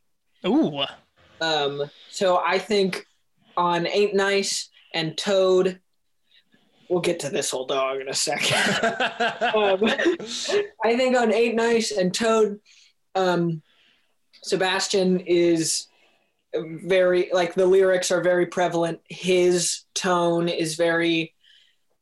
[0.47, 0.83] Ooh.
[1.41, 3.07] Um, so I think
[3.57, 5.81] on Ain't Nice and Toad,
[6.89, 8.57] we'll get to this old dog in a second.
[9.55, 9.85] um,
[10.85, 12.61] I think on Ain't Nice and Toad,
[13.15, 13.63] um,
[14.43, 15.89] Sebastian is
[16.55, 19.01] very like the lyrics are very prevalent.
[19.09, 21.35] His tone is very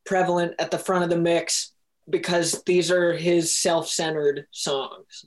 [0.05, 1.73] prevalent at the front of the mix
[2.09, 5.27] because these are his self-centered songs.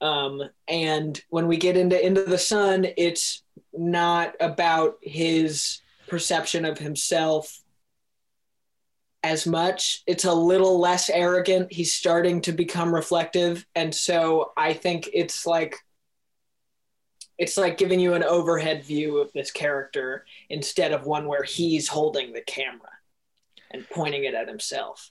[0.00, 3.42] Um, and when we get into Into the Sun, it's
[3.72, 7.62] not about his perception of himself
[9.22, 10.02] as much.
[10.06, 11.72] It's a little less arrogant.
[11.72, 13.66] He's starting to become reflective.
[13.74, 15.76] And so I think it's like
[17.38, 21.88] it's like giving you an overhead view of this character instead of one where he's
[21.88, 22.90] holding the camera
[23.70, 25.10] and pointing it at himself.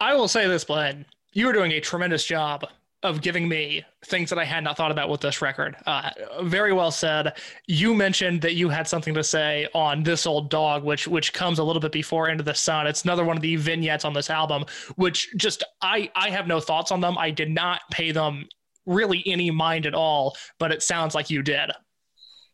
[0.00, 1.04] I will say this, Blaine.
[1.34, 2.64] You are doing a tremendous job
[3.02, 5.76] of giving me things that I had not thought about with this record.
[5.86, 6.10] Uh,
[6.42, 7.38] very well said.
[7.66, 11.58] You mentioned that you had something to say on this old dog, which which comes
[11.58, 12.86] a little bit before Into the Sun.
[12.86, 14.64] It's another one of the vignettes on this album,
[14.96, 17.16] which just I I have no thoughts on them.
[17.16, 18.46] I did not pay them
[18.84, 21.70] really any mind at all, but it sounds like you did.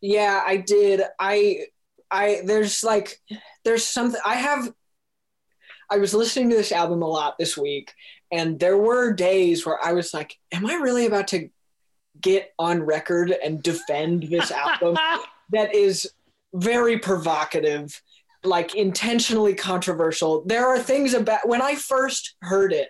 [0.00, 1.02] Yeah, I did.
[1.18, 1.66] I
[2.10, 3.20] I there's like
[3.64, 4.72] there's something I have
[5.90, 7.92] I was listening to this album a lot this week
[8.32, 11.48] and there were days where I was like, am I really about to
[12.20, 14.96] get on record and defend this album
[15.50, 16.10] that is
[16.54, 18.00] very provocative,
[18.42, 20.42] like intentionally controversial?
[20.44, 22.88] There are things about when I first heard it,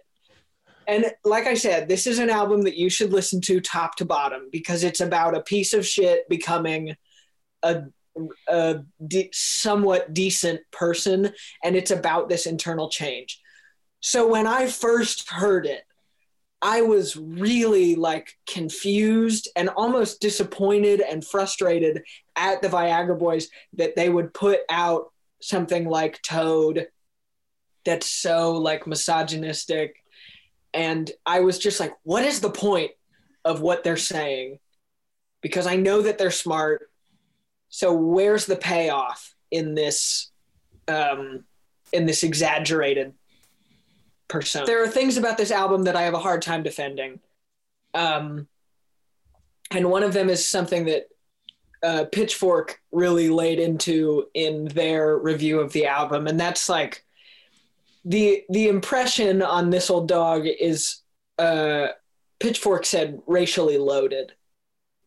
[0.87, 4.05] and like I said, this is an album that you should listen to top to
[4.05, 6.97] bottom because it's about a piece of shit becoming
[7.63, 7.83] a
[8.49, 11.31] a de- somewhat decent person
[11.63, 13.43] and it's about this internal change
[14.01, 15.83] so when I first heard it,
[16.63, 22.03] I was really like confused and almost disappointed and frustrated
[22.35, 26.89] at the Viagra Boys that they would put out something like Toad
[27.85, 30.03] that's so like misogynistic.
[30.75, 32.91] And I was just like, what is the point
[33.45, 34.59] of what they're saying?
[35.43, 36.91] Because I know that they're smart.
[37.69, 40.31] So where's the payoff in this
[40.89, 41.45] um,
[41.93, 43.13] in this exaggerated
[44.29, 44.67] persona.
[44.67, 47.21] There are things about this album that I have a hard time defending.
[47.95, 48.49] Um,
[49.71, 51.09] and one of them is something that
[51.83, 57.05] uh, Pitchfork really laid into in their review of the album, and that's like
[58.05, 60.99] the the impression on this old dog is
[61.39, 61.89] uh,
[62.39, 64.33] Pitchfork said racially loaded,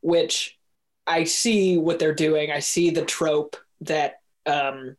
[0.01, 0.57] which
[1.07, 2.51] I see what they're doing.
[2.51, 4.95] I see the trope that um,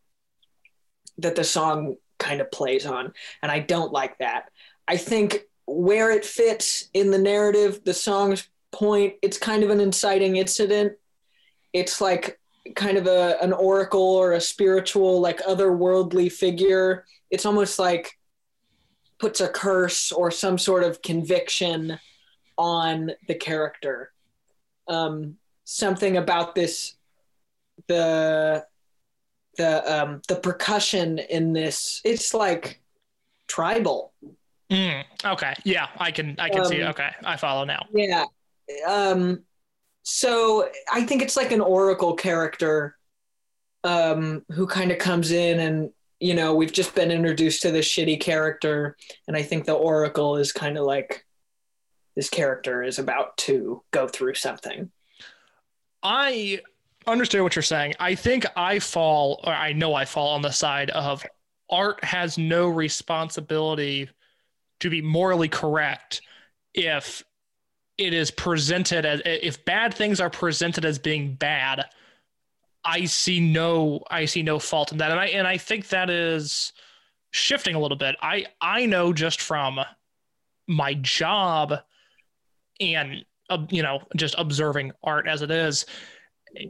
[1.19, 3.13] that the song kind of plays on.
[3.43, 4.51] And I don't like that.
[4.87, 9.81] I think where it fits in the narrative, the song's point, it's kind of an
[9.81, 10.93] inciting incident.
[11.73, 12.39] It's like
[12.77, 17.05] kind of a an oracle or a spiritual, like otherworldly figure.
[17.31, 18.19] It's almost like
[19.19, 21.99] puts a curse or some sort of conviction
[22.57, 24.13] on the character.
[24.89, 26.95] Um, something about this
[27.87, 28.65] the
[29.61, 32.81] the um, the percussion in this it's like
[33.47, 34.15] tribal.
[34.71, 36.77] Mm, okay, yeah, I can I can um, see.
[36.77, 36.89] It.
[36.89, 37.85] Okay, I follow now.
[37.93, 38.25] Yeah,
[38.89, 39.43] um,
[40.03, 42.97] so I think it's like an oracle character
[43.85, 45.91] um, who kind of comes in and
[46.21, 48.97] you know we've just been introduced to this shitty character,
[49.29, 51.27] and I think the oracle is kind of like
[52.17, 54.91] this character is about to go through something.
[56.03, 56.61] I
[57.11, 57.95] understand what you're saying.
[58.01, 61.25] I think I fall, or I know I fall on the side of
[61.71, 64.09] art has no responsibility
[64.81, 66.23] to be morally correct
[66.75, 67.23] if
[67.97, 71.85] it is presented as if bad things are presented as being bad
[72.85, 76.09] i see no i see no fault in that and i and i think that
[76.09, 76.73] is
[77.31, 79.79] shifting a little bit i i know just from
[80.67, 81.75] my job
[82.81, 85.85] and uh, you know just observing art as it is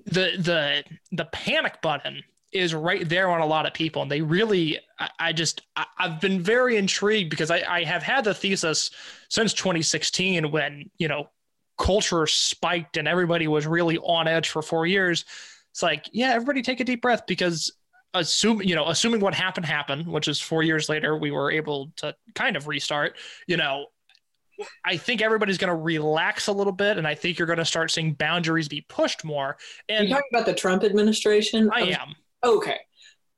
[0.06, 2.22] the the the panic button
[2.52, 4.02] is right there on a lot of people.
[4.02, 8.02] And they really i, I just I, have been very intrigued because I, I have
[8.02, 8.90] had the thesis
[9.28, 11.30] since 2016 when you know
[11.78, 15.24] culture spiked and everybody was really on edge for four years.
[15.70, 17.72] It's like yeah everybody take a deep breath because
[18.14, 21.92] assume you know assuming what happened happened which is four years later we were able
[21.94, 23.16] to kind of restart
[23.46, 23.86] you know
[24.84, 27.64] I think everybody's going to relax a little bit, and I think you're going to
[27.64, 29.56] start seeing boundaries be pushed more.
[29.88, 31.70] And you talking about the Trump administration?
[31.72, 32.14] I am.
[32.44, 32.78] Okay,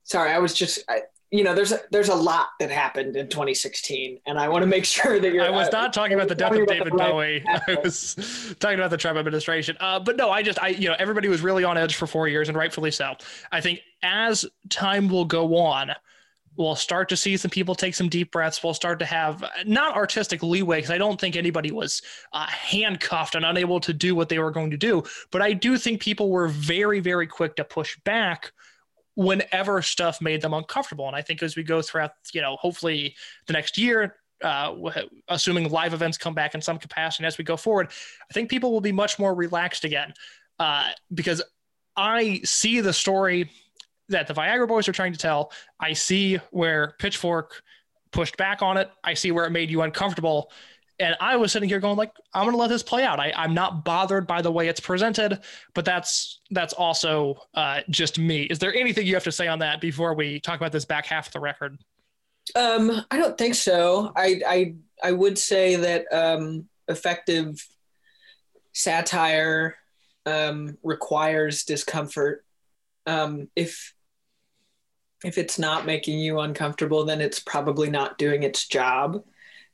[0.05, 0.85] sorry, I was just.
[0.89, 1.03] I,
[1.33, 4.67] you know, there's a, there's a lot that happened in 2016, and I want to
[4.67, 5.45] make sure that you're.
[5.45, 7.43] I was not talking about the death of David Bowie.
[7.49, 9.77] I was talking about the Trump administration.
[9.81, 12.29] Uh, but no, I just, I, you know, everybody was really on edge for four
[12.29, 13.15] years, and rightfully so.
[13.51, 15.93] I think as time will go on,
[16.57, 18.63] we'll start to see some people take some deep breaths.
[18.63, 23.35] We'll start to have not artistic leeway because I don't think anybody was uh, handcuffed
[23.35, 25.03] and unable to do what they were going to do.
[25.31, 28.53] But I do think people were very, very quick to push back
[29.15, 31.07] whenever stuff made them uncomfortable.
[31.07, 33.15] And I think as we go throughout, you know, hopefully
[33.47, 34.75] the next year, uh,
[35.29, 37.89] assuming live events come back in some capacity as we go forward,
[38.31, 40.13] I think people will be much more relaxed again
[40.59, 41.43] uh, because
[41.97, 43.51] I see the story
[44.13, 45.53] that the Viagra Boys are trying to tell.
[45.81, 47.63] I see where Pitchfork
[48.13, 48.91] pushed back on it.
[49.03, 50.51] I see where it made you uncomfortable.
[50.99, 53.19] And I was sitting here going like, I'm going to let this play out.
[53.19, 55.41] I, I'm not bothered by the way it's presented,
[55.75, 58.43] but that's that's also uh, just me.
[58.43, 61.07] Is there anything you have to say on that before we talk about this back
[61.07, 61.79] half of the record?
[62.55, 64.13] Um, I don't think so.
[64.17, 67.67] I I I would say that um, effective
[68.73, 69.77] satire
[70.27, 72.45] um, requires discomfort.
[73.07, 73.95] Um, if
[75.25, 79.23] if it's not making you uncomfortable, then it's probably not doing its job.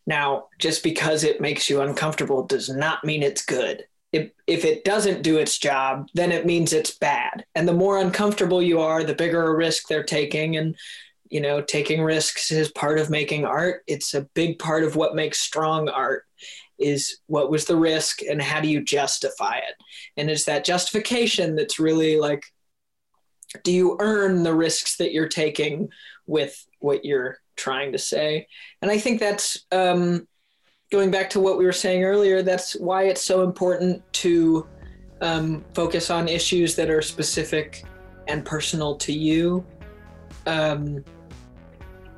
[0.06, 3.84] Now, just because it makes you uncomfortable does not mean it's good.
[4.12, 7.44] If, if it doesn't do its job, then it means it's bad.
[7.54, 10.56] And the more uncomfortable you are, the bigger a risk they're taking.
[10.56, 10.76] And,
[11.28, 13.82] you know, taking risks is part of making art.
[13.86, 16.24] It's a big part of what makes strong art
[16.78, 19.74] is what was the risk and how do you justify it?
[20.16, 22.44] And it's that justification that's really like,
[23.62, 25.88] do you earn the risks that you're taking
[26.26, 28.46] with what you're trying to say?
[28.82, 30.26] And I think that's um,
[30.90, 32.42] going back to what we were saying earlier.
[32.42, 34.66] That's why it's so important to
[35.20, 37.84] um, focus on issues that are specific
[38.28, 39.64] and personal to you,
[40.46, 41.04] um,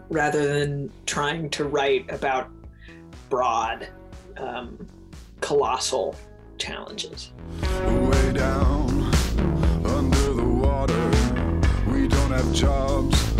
[0.08, 2.50] rather than trying to write about
[3.28, 3.88] broad,
[4.36, 4.86] um,
[5.40, 6.16] colossal
[6.58, 7.32] challenges.
[12.42, 13.32] Have jobs.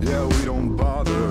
[0.00, 1.28] Yeah, we don't bother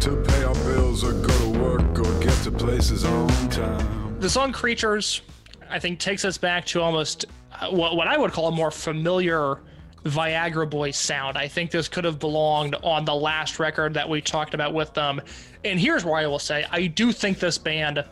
[0.00, 4.18] to pay our bills or go to work or get to places on time.
[4.20, 5.20] The song Creatures,
[5.68, 8.70] I think, takes us back to almost uh, what, what I would call a more
[8.70, 9.60] familiar
[10.04, 11.36] Viagra Boys sound.
[11.36, 14.94] I think this could have belonged on the last record that we talked about with
[14.94, 15.20] them.
[15.64, 18.02] And here's where I will say I do think this band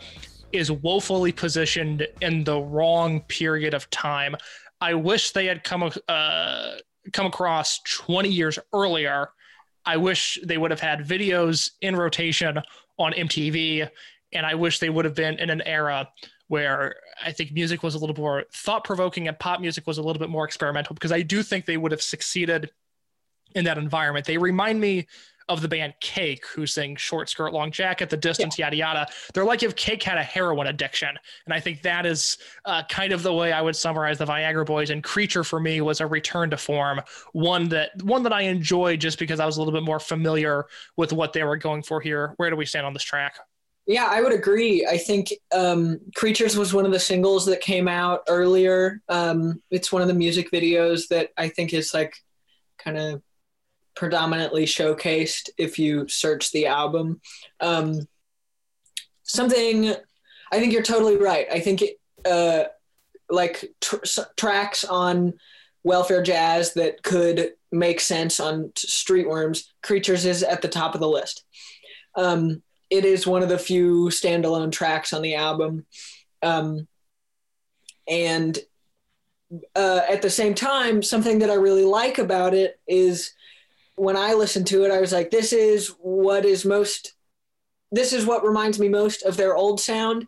[0.53, 4.37] is woefully positioned in the wrong period of time.
[4.83, 6.75] I wish they had come uh,
[7.13, 9.31] come across 20 years earlier.
[9.85, 12.61] I wish they would have had videos in rotation
[12.99, 13.89] on MTV,
[14.33, 16.09] and I wish they would have been in an era
[16.49, 20.03] where I think music was a little more thought provoking and pop music was a
[20.03, 22.71] little bit more experimental because I do think they would have succeeded
[23.55, 24.27] in that environment.
[24.27, 25.07] They remind me
[25.49, 28.67] of the band Cake, who sing Short Skirt, Long Jacket, The Distance, yeah.
[28.67, 29.07] yada, yada.
[29.33, 31.11] They're like if Cake had a heroin addiction.
[31.47, 34.67] And I think that is uh, kind of the way I would summarize the Viagra
[34.67, 34.91] Boys.
[34.91, 37.01] And Creature for me was a return to form,
[37.33, 40.67] one that one that I enjoyed just because I was a little bit more familiar
[40.97, 42.35] with what they were going for here.
[42.37, 43.37] Where do we stand on this track?
[43.87, 44.87] Yeah, I would agree.
[44.87, 49.03] I think um, Creatures was one of the singles that came out earlier.
[49.11, 52.15] Um, it's one of the music videos that I think is like
[52.79, 53.23] kind of
[53.95, 57.21] predominantly showcased if you search the album.
[57.61, 58.09] Um,
[59.23, 59.95] something,
[60.53, 61.47] I think you're totally right.
[61.51, 62.65] I think it, uh,
[63.31, 63.97] like tr-
[64.37, 65.35] tracks on
[65.83, 71.01] welfare jazz that could make sense on Street Worms, Creatures is at the top of
[71.01, 71.45] the list.
[72.15, 75.85] Um, it is one of the few standalone tracks on the album.
[76.43, 76.87] Um,
[78.09, 78.59] and
[79.75, 83.33] uh, at the same time, something that I really like about it is
[83.97, 87.15] when I listened to it, I was like, this is what is most,
[87.93, 90.27] this is what reminds me most of their old sound.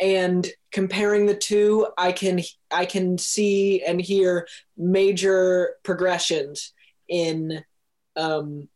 [0.00, 2.40] And comparing the two, I can
[2.70, 6.72] I can see and hear major progressions
[7.08, 7.62] in
[8.16, 8.68] um,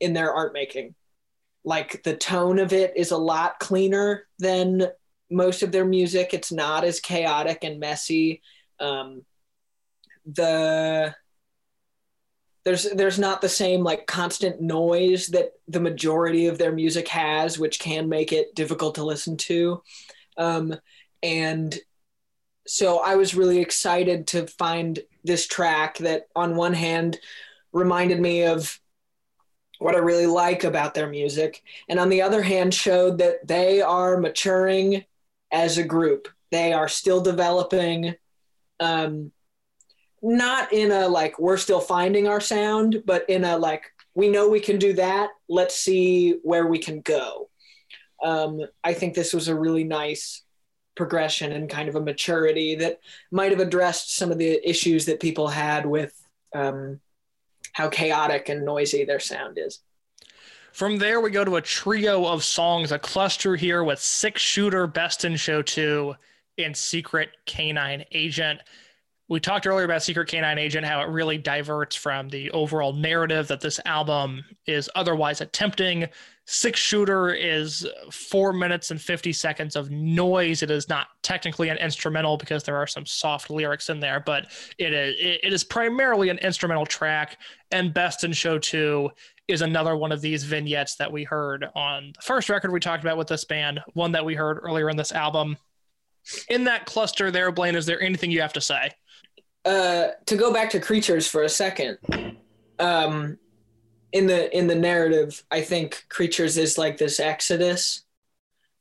[0.00, 0.94] in their art making.
[1.64, 4.88] Like the tone of it is a lot cleaner than
[5.30, 6.34] most of their music.
[6.34, 8.42] It's not as chaotic and messy.
[8.80, 9.24] Um,
[10.26, 11.14] the
[12.68, 17.58] there's there's not the same like constant noise that the majority of their music has,
[17.58, 19.82] which can make it difficult to listen to.
[20.36, 20.74] Um,
[21.22, 21.74] and
[22.66, 27.18] so I was really excited to find this track that, on one hand,
[27.72, 28.78] reminded me of
[29.78, 33.80] what I really like about their music, and on the other hand, showed that they
[33.80, 35.06] are maturing
[35.50, 36.28] as a group.
[36.50, 38.14] They are still developing.
[38.78, 39.32] Um,
[40.22, 44.48] not in a like we're still finding our sound, but in a like we know
[44.48, 45.30] we can do that.
[45.48, 47.48] Let's see where we can go.
[48.22, 50.42] Um, I think this was a really nice
[50.96, 52.98] progression and kind of a maturity that
[53.30, 56.12] might have addressed some of the issues that people had with
[56.54, 56.98] um,
[57.72, 59.78] how chaotic and noisy their sound is.
[60.72, 64.86] From there, we go to a trio of songs, a cluster here with Six Shooter,
[64.88, 66.14] Best in Show 2,
[66.58, 68.60] and Secret Canine Agent
[69.28, 73.46] we talked earlier about Secret Canine Agent, how it really diverts from the overall narrative
[73.48, 76.06] that this album is otherwise attempting.
[76.46, 80.62] Six Shooter is four minutes and 50 seconds of noise.
[80.62, 84.46] It is not technically an instrumental because there are some soft lyrics in there, but
[84.78, 87.36] it is, it is primarily an instrumental track.
[87.70, 89.10] And Best in Show 2
[89.46, 93.04] is another one of these vignettes that we heard on the first record we talked
[93.04, 95.58] about with this band, one that we heard earlier in this album.
[96.48, 98.90] In that cluster there, Blaine, is there anything you have to say?
[99.64, 101.98] Uh, to go back to creatures for a second,
[102.78, 103.38] um,
[104.12, 108.04] in the in the narrative, I think creatures is like this exodus.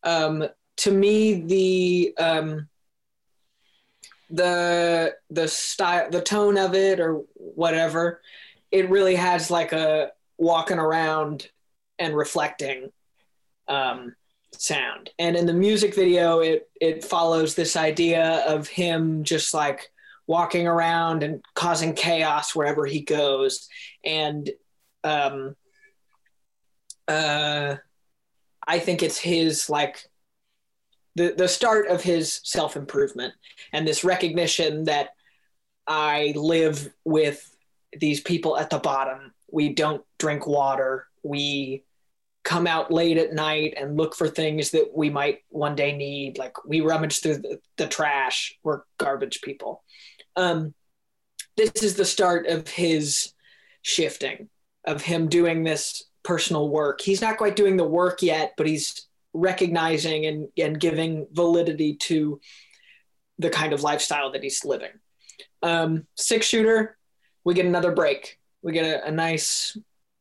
[0.03, 0.47] Um,
[0.77, 2.69] to me the um,
[4.29, 8.21] the the style the tone of it or whatever
[8.71, 11.49] it really has like a walking around
[11.99, 12.91] and reflecting
[13.67, 14.15] um,
[14.51, 19.91] sound and in the music video it it follows this idea of him just like
[20.27, 23.67] walking around and causing chaos wherever he goes
[24.03, 24.49] and
[25.03, 25.55] um
[27.07, 27.75] uh
[28.67, 30.09] i think it's his like
[31.15, 33.33] the the start of his self improvement
[33.73, 35.09] and this recognition that
[35.87, 37.49] I live with
[37.97, 39.33] these people at the bottom.
[39.49, 41.07] We don't drink water.
[41.23, 41.85] We
[42.43, 46.37] come out late at night and look for things that we might one day need.
[46.37, 48.57] Like we rummage through the, the trash.
[48.63, 49.83] We're garbage people.
[50.37, 50.73] Um,
[51.57, 53.33] this is the start of his
[53.81, 54.47] shifting,
[54.85, 57.01] of him doing this personal work.
[57.01, 62.39] He's not quite doing the work yet, but he's recognizing and, and giving validity to
[63.39, 64.91] the kind of lifestyle that he's living.
[65.63, 66.97] Um, six shooter,
[67.43, 68.39] we get another break.
[68.61, 69.77] We get a, a nice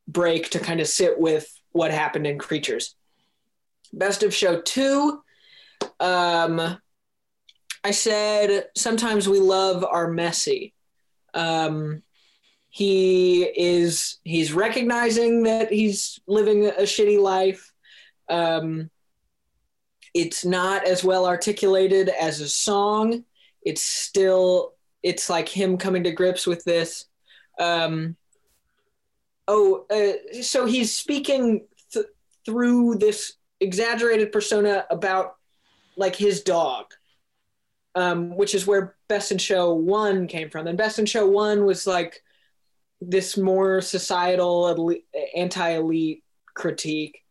[0.09, 2.95] break to kind of sit with what happened in Creatures.
[3.93, 5.23] Best of show two.
[6.01, 6.79] Um,
[7.87, 10.75] I said sometimes we love our messy.
[11.35, 12.03] Um,
[12.69, 17.73] he is he's recognizing that he's living a shitty life.
[18.29, 18.91] Um,
[20.15, 23.25] it's not as well articulated as a song.
[23.63, 24.75] It's still
[25.05, 27.05] it's like him coming to grips with this.
[27.57, 28.17] Um,
[29.47, 32.07] oh, uh, so he's speaking th-
[32.45, 35.37] through this exaggerated persona about
[35.97, 36.87] like his dog,
[37.97, 40.69] um, which is where Best in Show One came from.
[40.69, 42.23] And Best in Show One was like
[43.01, 44.95] this more societal
[45.35, 46.23] anti-elite
[46.55, 47.23] critique.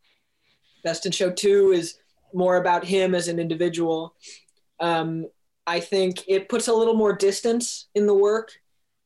[0.84, 1.98] Best in Show Two is
[2.34, 4.16] more about him as an individual.
[4.80, 5.28] Um,
[5.68, 8.52] I think it puts a little more distance in the work.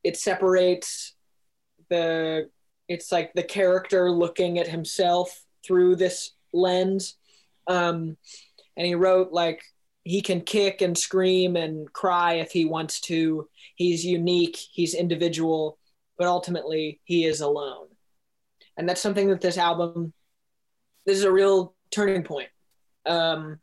[0.03, 1.13] It separates
[1.89, 2.49] the,
[2.87, 7.17] it's like the character looking at himself through this lens.
[7.67, 8.17] Um,
[8.75, 9.61] and he wrote like,
[10.09, 13.47] he can kick and scream and cry if he wants to.
[13.75, 15.77] He's unique, he's individual,
[16.17, 17.87] but ultimately he is alone.
[18.77, 20.13] And that's something that this album,
[21.05, 22.49] this is a real turning point
[23.05, 23.59] um,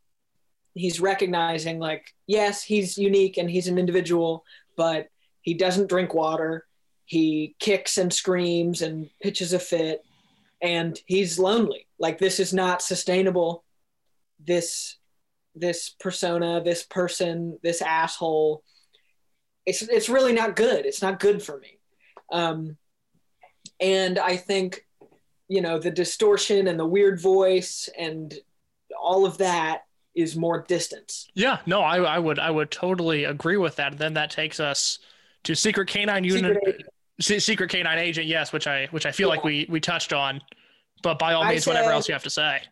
[0.75, 4.45] he's recognizing like yes he's unique and he's an individual
[4.77, 5.09] but
[5.41, 6.67] he doesn't drink water
[7.07, 10.05] he kicks and screams and pitches a fit
[10.61, 13.65] and he's lonely like this is not sustainable
[14.45, 14.97] this
[15.57, 18.63] this persona this person this asshole
[19.65, 21.79] it's it's really not good it's not good for me
[22.33, 22.77] um
[23.81, 24.87] and i think
[25.49, 28.35] you know the distortion and the weird voice and
[29.01, 29.83] all of that
[30.17, 31.29] is more distance.
[31.35, 33.99] Yeah, no, I, I would I would totally agree with that.
[33.99, 34.99] Then that takes us
[35.45, 36.57] to Secret Canine Unit,
[37.21, 39.35] Secret, Secret Canine Agent, yes, which I which I feel yeah.
[39.35, 40.41] like we we touched on.
[41.03, 42.63] But by all means, said, whatever else you have to say.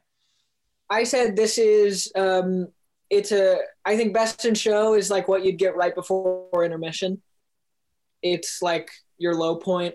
[0.91, 2.69] I said this is um,
[3.11, 7.23] it's a I think Best in Show is like what you'd get right before intermission.
[8.23, 9.95] It's like your low point.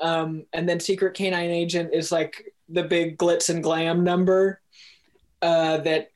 [0.00, 4.60] Um, and then Secret Canine Agent is like the big glitz and glam number
[5.40, 6.10] uh, that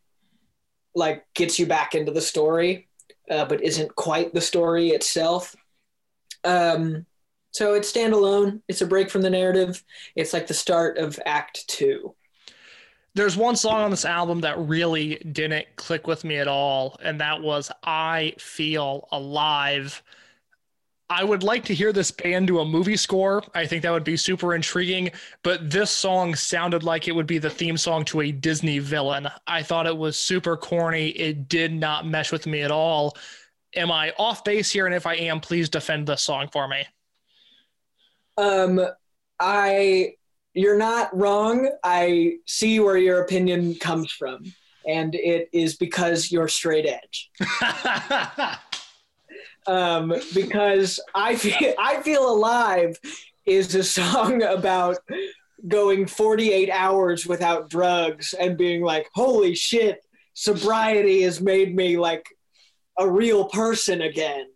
[0.94, 2.88] like gets you back into the story,
[3.30, 5.56] uh, but isn't quite the story itself.
[6.44, 7.06] Um,
[7.52, 8.62] so it's standalone.
[8.68, 9.82] It's a break from the narrative.
[10.14, 12.14] It's like the start of Act Two.
[13.14, 17.20] There's one song on this album that really didn't click with me at all, and
[17.20, 20.02] that was "I Feel Alive."
[21.10, 23.42] I would like to hear this band do a movie score.
[23.52, 25.10] I think that would be super intriguing.
[25.42, 29.26] But this song sounded like it would be the theme song to a Disney villain.
[29.44, 31.08] I thought it was super corny.
[31.08, 33.16] It did not mesh with me at all.
[33.74, 34.86] Am I off base here?
[34.86, 36.86] And if I am, please defend this song for me.
[38.36, 38.80] Um,
[39.40, 40.14] I,
[40.54, 41.70] you're not wrong.
[41.84, 44.44] I see where your opinion comes from,
[44.86, 47.30] and it is because you're straight edge.
[49.66, 52.98] um, because I feel I feel alive
[53.46, 54.98] is a song about
[55.66, 60.02] going 48 hours without drugs and being like, holy shit,
[60.34, 62.26] sobriety has made me like
[62.98, 64.46] a real person again.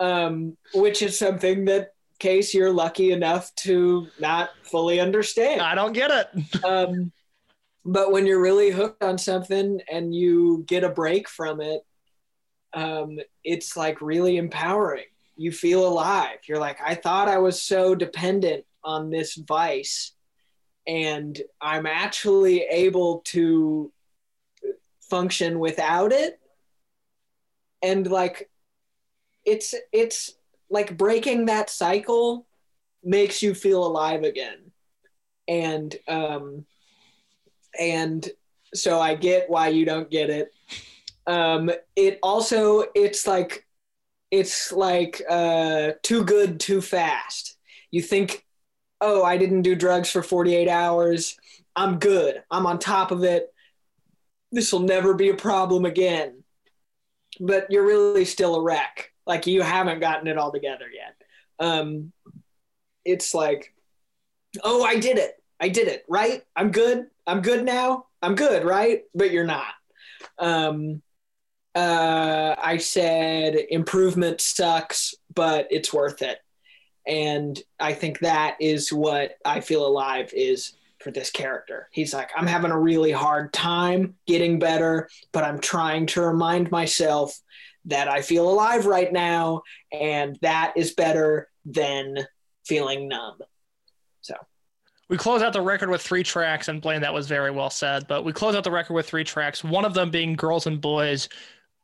[0.00, 1.88] Um, which is something that
[2.18, 5.60] case you're lucky enough to not fully understand.
[5.60, 6.64] I don't get it.
[6.64, 7.12] um,
[7.84, 11.82] but when you're really hooked on something and you get a break from it,
[12.74, 15.06] um, it's like really empowering.
[15.36, 16.38] You feel alive.
[16.46, 20.12] You're like, I thought I was so dependent on this vice,
[20.86, 23.92] and I'm actually able to
[25.08, 26.38] function without it
[27.82, 28.50] and like
[29.44, 30.34] it's it's
[30.70, 32.46] like breaking that cycle
[33.02, 34.72] makes you feel alive again.
[35.46, 36.66] And um
[37.78, 38.28] and
[38.74, 40.52] so i get why you don't get it.
[41.26, 43.66] Um it also it's like
[44.30, 47.56] it's like uh too good too fast.
[47.90, 48.44] You think
[49.00, 51.36] oh i didn't do drugs for 48 hours.
[51.76, 52.42] I'm good.
[52.50, 53.54] I'm on top of it.
[54.50, 56.42] This will never be a problem again.
[57.38, 61.14] But you're really still a wreck like you haven't gotten it all together yet.
[61.60, 62.12] Um
[63.04, 63.72] it's like
[64.64, 65.34] oh i did it.
[65.60, 66.42] I did it right?
[66.56, 67.06] I'm good.
[67.26, 68.06] I'm good now.
[68.22, 69.02] I'm good right?
[69.14, 69.74] But you're not.
[70.38, 71.02] Um
[71.74, 76.38] uh i said improvement sucks but it's worth it.
[77.06, 81.88] And i think that is what i feel alive is for this character.
[81.92, 86.70] He's like i'm having a really hard time getting better but i'm trying to remind
[86.70, 87.38] myself
[87.88, 89.62] that i feel alive right now
[89.92, 92.16] and that is better than
[92.64, 93.38] feeling numb
[94.20, 94.34] so
[95.08, 98.06] We close out the record with three tracks, and Blaine, that was very well said.
[98.08, 99.64] But we close out the record with three tracks.
[99.64, 101.30] One of them being "Girls and Boys,"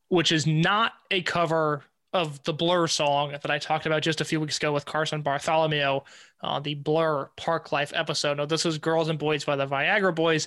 [0.09, 1.82] which is not a cover
[2.12, 5.22] of the Blur song that I talked about just a few weeks ago with Carson
[5.22, 6.00] Bartholomew
[6.42, 8.36] on the Blur Parklife episode.
[8.36, 10.46] No, this is "Girls and Boys" by the Viagra Boys.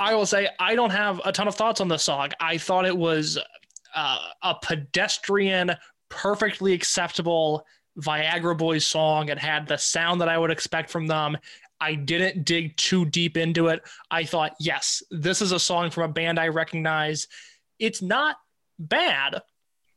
[0.00, 2.30] I will say I don't have a ton of thoughts on this song.
[2.40, 3.38] I thought it was
[3.98, 5.72] uh, a pedestrian,
[6.08, 7.64] perfectly acceptable
[8.00, 9.28] Viagra Boys song.
[9.28, 11.36] It had the sound that I would expect from them.
[11.80, 13.82] I didn't dig too deep into it.
[14.08, 17.26] I thought, yes, this is a song from a band I recognize.
[17.80, 18.36] It's not
[18.78, 19.42] bad,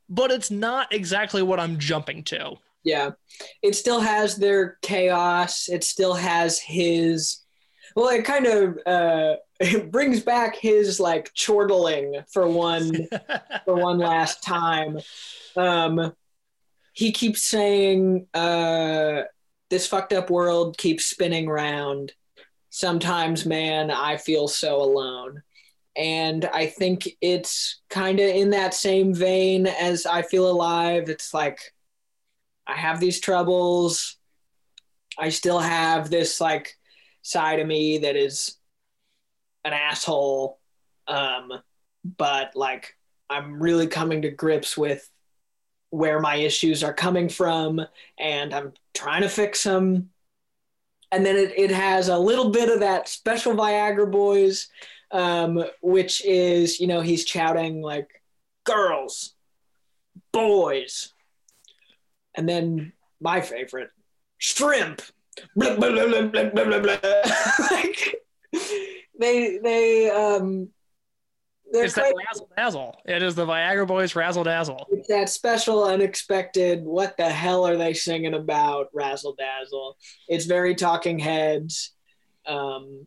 [0.08, 2.56] but it's not exactly what I'm jumping to.
[2.82, 3.10] Yeah.
[3.62, 5.68] It still has their chaos.
[5.68, 7.38] It still has his
[7.94, 13.08] well, it kind of uh it brings back his like chortling for one
[13.64, 14.98] for one last time.
[15.56, 16.12] Um
[16.92, 19.22] he keeps saying uh
[19.70, 22.12] this fucked up world keeps spinning round.
[22.70, 25.42] Sometimes man, I feel so alone.
[25.94, 31.10] And I think it's kind of in that same vein as I feel alive.
[31.10, 31.58] It's like
[32.66, 34.16] I have these troubles.
[35.18, 36.74] I still have this like
[37.20, 38.56] side of me that is
[39.64, 40.58] an asshole.
[41.06, 41.52] Um,
[42.04, 42.96] but like
[43.30, 45.08] I'm really coming to grips with
[45.90, 47.80] where my issues are coming from
[48.18, 50.10] and I'm trying to fix them.
[51.10, 54.68] And then it, it has a little bit of that special Viagra boys,
[55.10, 58.08] um, which is, you know, he's shouting like
[58.64, 59.34] girls,
[60.32, 61.12] boys,
[62.34, 63.90] and then my favorite,
[64.38, 65.02] shrimp.
[65.54, 66.96] Blah, blah, blah,
[67.70, 68.16] like
[69.18, 70.68] they they um
[71.72, 72.96] It's that quite- razzle dazzle.
[73.06, 74.86] It is the Viagra Boys razzle dazzle.
[74.90, 76.84] it's that special, unexpected.
[76.84, 78.88] What the hell are they singing about?
[78.92, 79.96] Razzle dazzle.
[80.28, 81.92] It's very Talking Heads.
[82.46, 83.06] Um,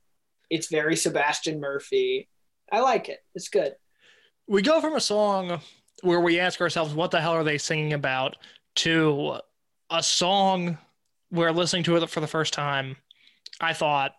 [0.50, 2.30] it's very Sebastian Murphy.
[2.72, 3.20] I like it.
[3.36, 3.76] It's good.
[4.48, 5.60] We go from a song
[6.02, 8.38] where we ask ourselves, what the hell are they singing about,
[8.76, 9.40] to
[9.90, 10.78] a song
[11.30, 12.96] where listening to it for the first time,
[13.60, 14.14] I thought,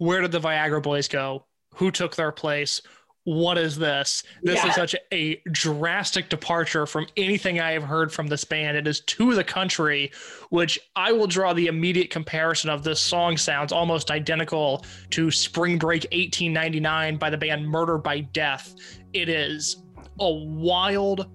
[0.00, 1.44] where did the Viagra Boys go?
[1.74, 2.80] Who took their place?
[3.24, 4.22] What is this?
[4.42, 4.68] This Yeah.
[4.70, 8.78] is such a drastic departure from anything I have heard from this band.
[8.78, 10.10] It is to the country,
[10.48, 15.76] which I will draw the immediate comparison of this song sounds almost identical to Spring
[15.76, 18.74] Break 1899 by the band Murder by Death.
[19.12, 19.84] It is
[20.18, 21.26] a wild,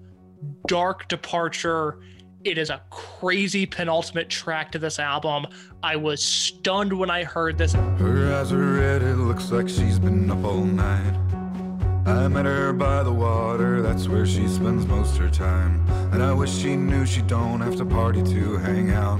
[0.66, 2.00] dark departure.
[2.46, 5.46] It is a crazy penultimate track to this album.
[5.82, 7.72] I was stunned when I heard this.
[7.72, 11.12] Her eyes are red, it looks like she's been up all night.
[12.06, 15.84] I met her by the water, that's where she spends most her time.
[16.12, 19.18] And I wish she knew she don't have to party to hang out.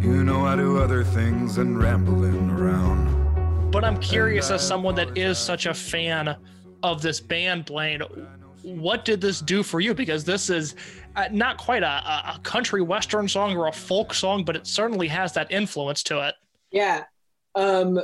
[0.00, 3.72] You know I do other things than rambling around.
[3.72, 6.36] But I'm curious, as someone that is such a fan
[6.84, 8.02] of this band, Blaine,
[8.62, 9.94] what did this do for you?
[9.94, 10.74] Because this is
[11.16, 15.08] uh, not quite a, a country western song or a folk song, but it certainly
[15.08, 16.34] has that influence to it.
[16.70, 17.04] Yeah.
[17.54, 18.00] Um,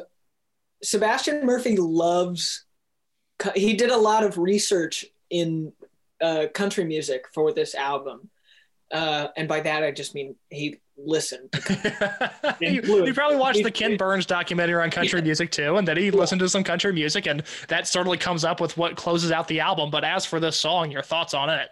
[0.82, 2.64] Sebastian Murphy loves,
[3.54, 5.72] he did a lot of research in
[6.20, 8.28] uh, country music for this album.
[8.90, 11.49] Uh, and by that, I just mean he listened.
[12.61, 16.11] you, you probably watched the Ken Burns documentary on country music too, and then he
[16.11, 19.61] listened to some country music, and that certainly comes up with what closes out the
[19.61, 19.90] album.
[19.90, 21.68] But as for this song, your thoughts on it?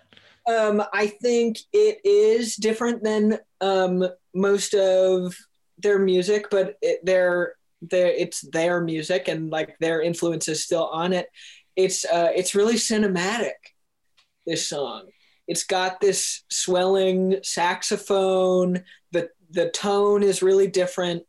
[0.47, 5.35] Um, I think it is different than um, most of
[5.79, 10.87] their music, but it, their their it's their music and like their influence is still
[10.87, 11.29] on it.
[11.77, 13.53] it's uh, it's really cinematic.
[14.47, 15.07] This song,
[15.47, 18.85] it's got this swelling saxophone.
[19.13, 21.25] the The tone is really different,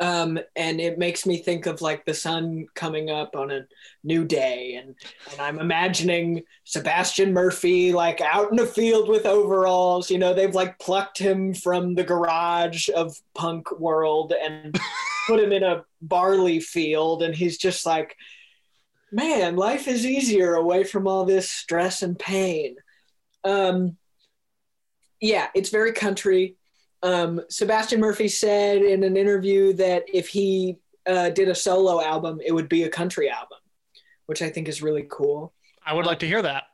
[0.00, 3.66] um, and it makes me think of like the sun coming up on a
[4.02, 4.94] new day, and
[5.30, 10.10] and I'm imagining Sebastian Murphy like out in the field with overalls.
[10.10, 14.78] You know, they've like plucked him from the garage of punk world and
[15.26, 18.16] put him in a barley field, and he's just like
[19.12, 22.76] man, life is easier away from all this stress and pain.
[23.44, 23.96] Um,
[25.20, 26.56] yeah, it's very country.
[27.02, 32.40] Um, Sebastian Murphy said in an interview that if he uh, did a solo album,
[32.44, 33.58] it would be a country album,
[34.26, 35.52] which I think is really cool.
[35.84, 36.64] I would like to hear that.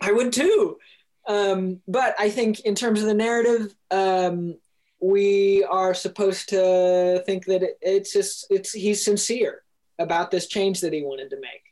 [0.00, 0.78] I would too.
[1.26, 4.58] Um, but I think in terms of the narrative, um,
[5.00, 9.62] we are supposed to think that it, it's just it's he's sincere
[9.98, 11.62] about this change that he wanted to make,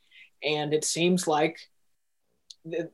[0.43, 1.59] and it seems like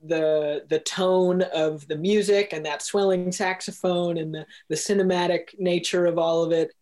[0.04, 6.06] the, the tone of the music and that swelling saxophone and the, the cinematic nature
[6.06, 6.72] of all of it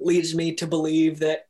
[0.00, 1.46] leads me to believe that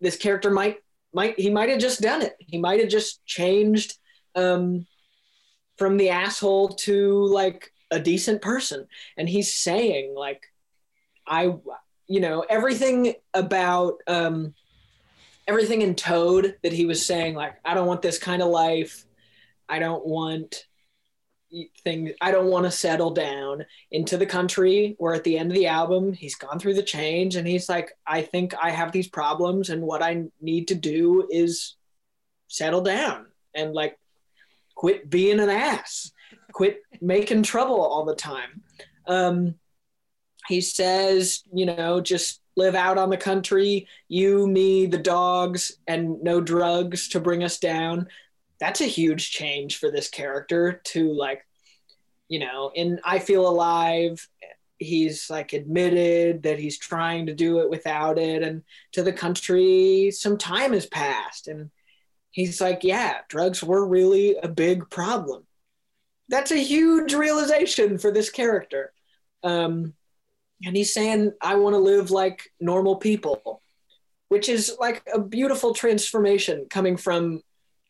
[0.00, 0.78] this character might
[1.12, 2.36] might he might have just done it.
[2.38, 3.98] He might have just changed
[4.36, 4.86] um,
[5.76, 8.86] from the asshole to like a decent person.
[9.16, 10.42] And he's saying like
[11.26, 11.54] i
[12.06, 14.54] you know everything about um,
[15.46, 19.06] everything in toad that he was saying like i don't want this kind of life
[19.70, 20.66] I don't want
[21.82, 25.56] things I don't want to settle down into the country where at the end of
[25.56, 29.08] the album he's gone through the change and he's like I think I have these
[29.08, 31.76] problems and what I need to do is
[32.48, 33.98] settle down and like
[34.76, 36.12] quit being an ass
[36.52, 38.62] quit making trouble all the time.
[39.06, 39.54] Um
[40.46, 46.22] he says you know just live out on the country you me the dogs and
[46.22, 48.06] no drugs to bring us down
[48.60, 51.46] that's a huge change for this character to like
[52.28, 54.28] you know in i feel alive
[54.78, 60.10] he's like admitted that he's trying to do it without it and to the country
[60.10, 61.70] some time has passed and
[62.30, 65.46] he's like yeah drugs were really a big problem.
[66.28, 68.92] That's a huge realization for this character.
[69.42, 69.94] Um,
[70.64, 73.62] and he's saying i want to live like normal people
[74.28, 77.42] which is like a beautiful transformation coming from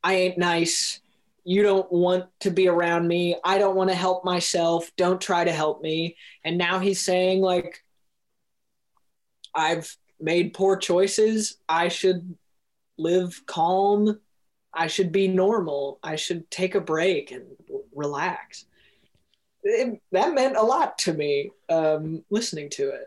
[0.02, 1.00] I ain't nice.
[1.44, 3.36] You don't want to be around me.
[3.44, 4.90] I don't want to help myself.
[4.96, 6.16] Don't try to help me.
[6.44, 7.82] And now he's saying, like,
[9.54, 11.56] I've made poor choices.
[11.68, 12.36] I should
[12.98, 14.20] live calm.
[14.72, 15.98] I should be normal.
[16.02, 17.44] I should take a break and
[17.94, 18.66] relax.
[19.62, 23.06] It, that meant a lot to me um, listening to it.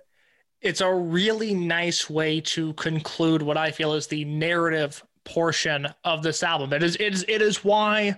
[0.61, 6.23] It's a really nice way to conclude what I feel is the narrative portion of
[6.23, 6.73] this album.
[6.73, 8.17] It is it is it is why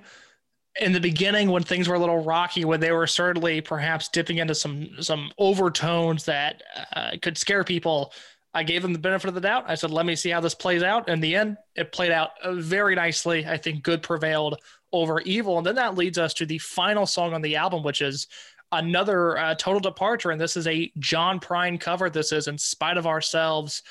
[0.79, 4.37] in the beginning when things were a little rocky when they were certainly perhaps dipping
[4.37, 6.61] into some some overtones that
[6.93, 8.11] uh, could scare people
[8.53, 9.65] i gave them the benefit of the doubt.
[9.67, 11.09] I said let me see how this plays out.
[11.09, 13.45] In the end it played out uh, very nicely.
[13.45, 14.59] I think good prevailed
[14.91, 15.57] over evil.
[15.57, 18.27] And then that leads us to the final song on the album which is
[18.71, 20.31] another uh, total departure.
[20.31, 22.09] And this is a john prine cover.
[22.09, 23.83] This is in spite of ourselves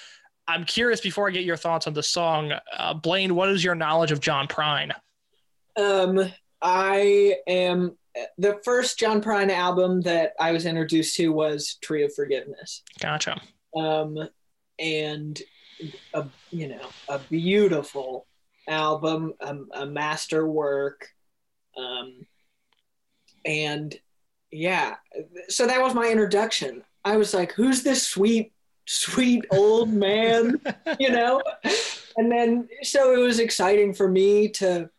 [0.46, 3.34] I'm curious before I get your thoughts on the song, uh, Blaine.
[3.34, 4.92] What is your knowledge of John Prine?
[5.76, 7.96] Um, I am
[8.38, 12.82] the first John Prine album that I was introduced to was Tree of Forgiveness.
[13.00, 13.40] Gotcha.
[13.76, 14.18] Um,
[14.78, 15.40] and
[16.12, 18.26] a you know a beautiful
[18.68, 21.08] album, a, a master work,
[21.76, 22.26] um,
[23.44, 23.94] and
[24.50, 24.94] yeah,
[25.48, 26.82] so that was my introduction.
[27.04, 28.52] I was like, "Who's this sweet
[28.86, 30.60] sweet old man,
[30.98, 31.42] you know?
[32.16, 34.90] And then, so it was exciting for me to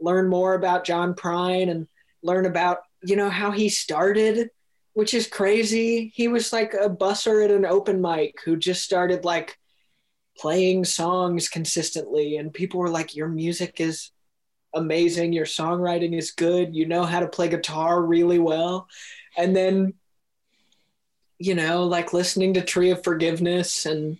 [0.00, 1.86] learn more about John Prine and
[2.22, 4.50] learn about, you know, how he started,
[4.94, 6.12] which is crazy.
[6.14, 9.58] He was like a busser at an open mic who just started like
[10.36, 12.36] playing songs consistently.
[12.36, 14.10] And people were like, Your music is
[14.74, 15.32] amazing.
[15.32, 16.74] Your songwriting is good.
[16.74, 18.88] You know how to play guitar really well.
[19.36, 19.94] And then
[21.38, 24.18] you know, like listening to Tree of Forgiveness and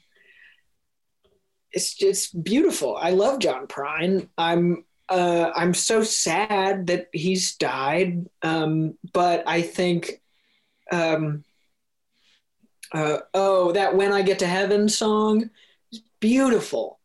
[1.74, 2.96] it's just beautiful.
[2.96, 4.28] I love John Prine.
[4.38, 10.22] I'm uh, I'm so sad that he's died, um, but I think,
[10.90, 11.44] um,
[12.92, 15.50] uh, oh, that "When I Get to Heaven" song
[15.92, 17.00] is beautiful.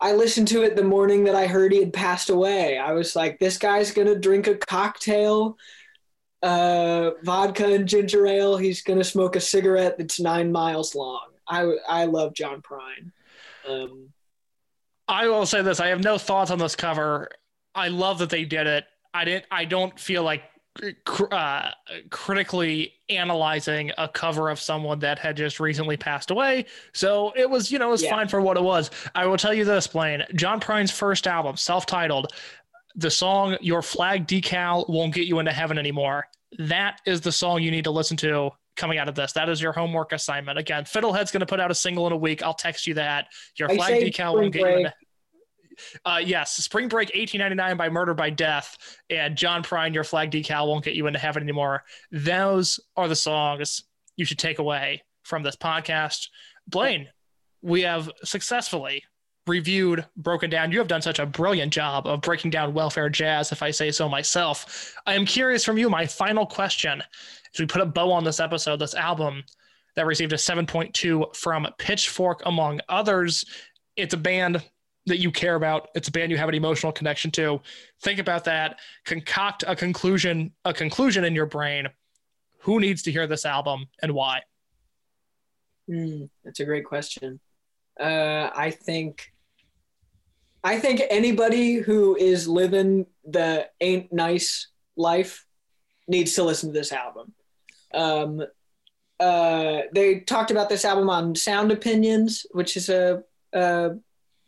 [0.00, 2.78] I listened to it the morning that I heard he had passed away.
[2.78, 5.56] I was like, this guy's gonna drink a cocktail
[6.42, 8.56] uh, vodka and ginger ale.
[8.56, 11.26] He's gonna smoke a cigarette that's nine miles long.
[11.48, 13.10] I I love John Prine.
[13.68, 14.08] Um,
[15.08, 17.28] I will say this: I have no thoughts on this cover.
[17.74, 18.84] I love that they did it.
[19.12, 19.46] I didn't.
[19.50, 20.42] I don't feel like
[21.32, 21.70] uh,
[22.10, 26.64] critically analyzing a cover of someone that had just recently passed away.
[26.92, 28.10] So it was, you know, it was Yeah.
[28.10, 28.90] fine for what it was.
[29.14, 30.24] I will tell you this, Blaine.
[30.36, 32.32] John Prine's first album, self-titled,
[32.94, 36.26] the song "Your Flag Decal Won't Get You into Heaven Anymore."
[36.58, 39.32] That is the song you need to listen to coming out of this.
[39.32, 40.58] That is your homework assignment.
[40.58, 42.42] Again, Fiddlehead's going to put out a single in a week.
[42.42, 43.26] I'll text you that.
[43.56, 44.76] Your I Flag Decal won't get you Break.
[44.78, 44.94] into
[46.04, 48.76] uh, yes, Spring Break 1899 by Murder by Death
[49.08, 51.82] and John Prine, Your Flag Decal Won't Get You Into Heaven Anymore.
[52.10, 53.84] Those are the songs
[54.16, 56.28] you should take away from this podcast.
[56.66, 57.08] Blaine,
[57.62, 59.04] we have successfully
[59.46, 60.72] reviewed, broken down.
[60.72, 63.90] You have done such a brilliant job of breaking down welfare jazz, if I say
[63.90, 64.94] so myself.
[65.06, 67.02] I am curious from you, my final question
[67.54, 69.42] as we put a bow on this episode, this album
[69.96, 73.44] that received a 7.2 from Pitchfork, among others.
[73.96, 74.62] It's a band
[75.06, 75.88] that you care about.
[75.94, 77.60] It's a band you have an emotional connection to.
[78.02, 78.78] Think about that.
[79.04, 81.88] Concoct a conclusion, a conclusion in your brain.
[82.60, 84.42] Who needs to hear this album and why?
[85.88, 87.40] Hmm, that's a great question.
[88.00, 89.32] Uh, I think,
[90.64, 95.46] I think anybody who is living the ain't nice life
[96.08, 97.32] needs to listen to this album.
[97.92, 98.42] Um,
[99.18, 103.22] uh, they talked about this album on Sound Opinions, which is a,
[103.52, 103.96] a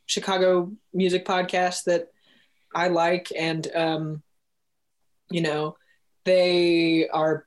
[0.07, 2.09] Chicago music podcast that
[2.75, 4.23] I like, and um,
[5.31, 5.77] you know,
[6.25, 7.47] they are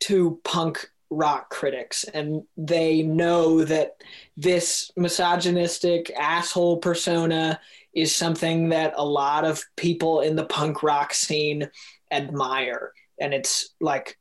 [0.00, 3.96] two punk rock critics and they know that
[4.36, 7.60] this misogynistic asshole persona
[7.94, 11.68] is something that a lot of people in the punk rock scene
[12.10, 12.92] admire.
[13.20, 14.18] And it's like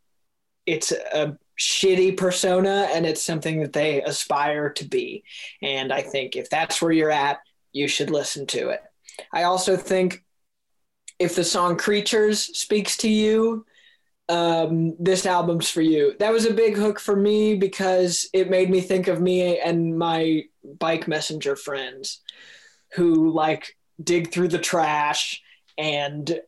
[0.65, 5.23] it's a shitty persona and it's something that they aspire to be.
[5.61, 7.39] And i think if that's where you're at
[7.73, 8.81] you should listen to it.
[9.33, 10.23] I also think
[11.19, 13.65] if the song creatures speaks to you
[14.29, 16.15] um, this album's for you.
[16.19, 19.97] That was a big hook for me because it made me think of me and
[19.97, 20.43] my
[20.79, 22.21] bike messenger friends
[22.93, 25.41] who like dig through the trash
[25.77, 26.39] and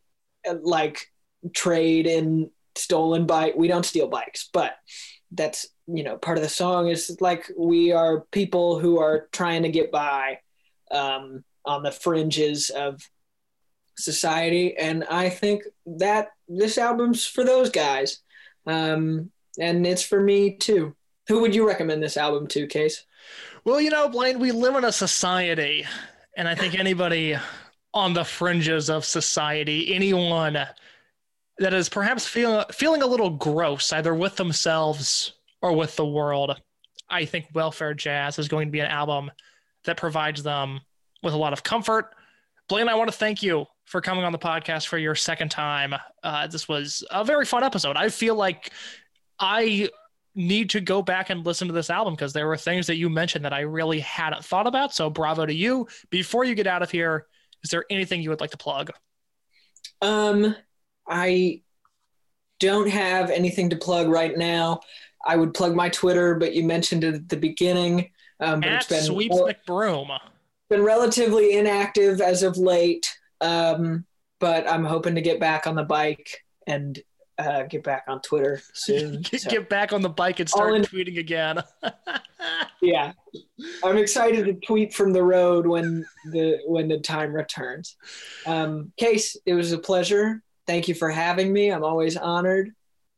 [0.62, 1.12] like
[1.54, 3.56] trade in stolen bike.
[3.56, 4.74] We don't steal bikes, but
[5.32, 9.64] that's, you know, part of the song is like we are people who are trying
[9.64, 10.40] to get by
[10.92, 13.02] um, on the fringes of
[13.98, 18.20] society and i think that this album's for those guys.
[18.66, 20.96] Um, and it's for me too.
[21.28, 23.06] Who would you recommend this album to case?
[23.66, 25.86] Well, you know, Blaine, we live in a society,
[26.36, 27.38] and I think anybody
[27.94, 30.58] on the fringes of society, anyone
[31.60, 36.60] that is perhaps feeling feeling a little gross, either with themselves or with the world,
[37.10, 39.32] I think Welfare Jazz is going to be an album
[39.86, 40.82] that provides them
[41.22, 42.14] with a lot of comfort.
[42.68, 45.94] Blaine, I want to thank you for coming on the podcast for your second time.
[46.24, 47.96] Uh, this was a very fun episode.
[47.98, 48.72] I feel like
[49.40, 49.90] I
[50.36, 53.10] need to go back and listen to this album because there were things that you
[53.10, 54.94] mentioned that I really hadn't thought about.
[54.94, 55.88] So bravo to you.
[56.10, 57.28] Before you get out of here,
[57.64, 58.92] is there anything you would like to plug?
[60.02, 60.56] um
[61.08, 61.62] i
[62.60, 64.80] don't have anything to plug right now
[65.26, 68.10] i would plug my twitter but you mentioned it at the beginning
[68.40, 70.18] um, but At it's been Sweeps McBroom.
[70.70, 73.08] been relatively inactive as of late,
[73.44, 74.06] um,
[74.40, 77.00] but I'm hoping to get back on the bike and
[77.38, 79.22] uh, get back on Twitter soon.
[79.32, 81.64] Get, So, get back on the bike and start in- tweeting again.
[82.82, 83.14] yeah,
[83.84, 87.96] I'm excited to tweet from the road when the when the time returns.
[88.46, 90.44] Um, Case, it was a pleasure.
[90.68, 91.72] Thank you for having me.
[91.72, 92.70] I'm always honored.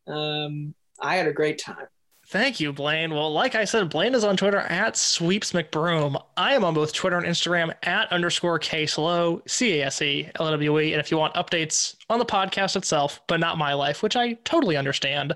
[0.08, 1.88] Um, I had a great time.
[2.36, 3.14] Thank you, Blaine.
[3.14, 6.22] Well, like I said, Blaine is on Twitter at Sweeps McBroom.
[6.36, 10.52] I am on both Twitter and Instagram at underscore Caslow, C A S E L
[10.52, 10.92] W E.
[10.92, 14.34] And if you want updates on the podcast itself, but not my life, which I
[14.44, 15.34] totally understand,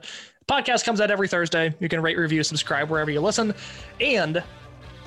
[0.49, 1.73] podcast comes out every Thursday.
[1.79, 3.53] You can rate, review, subscribe wherever you listen.
[4.01, 4.43] And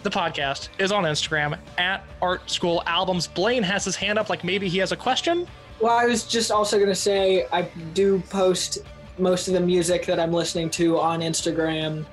[0.02, 3.26] the podcast is on Instagram at Art School Albums.
[3.26, 5.46] Blaine has his hand up like maybe he has a question.
[5.78, 8.78] Well, I was just also going to say I do post
[9.18, 12.04] most of the music that I'm listening to on Instagram.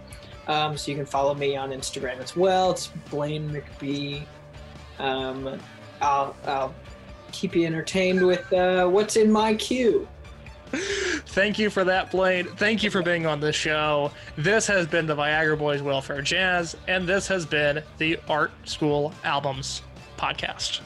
[0.47, 2.71] Um, so you can follow me on Instagram as well.
[2.71, 4.23] It's Blaine McBee.
[4.97, 5.59] Um,
[6.01, 6.73] I'll, I'll
[7.31, 10.07] keep you entertained with uh, what's in my queue.
[10.71, 12.45] Thank you for that, Blaine.
[12.45, 14.11] Thank you for being on this show.
[14.37, 19.13] This has been the Viagra Boys Welfare Jazz, and this has been the Art School
[19.23, 19.81] Albums
[20.17, 20.81] podcast.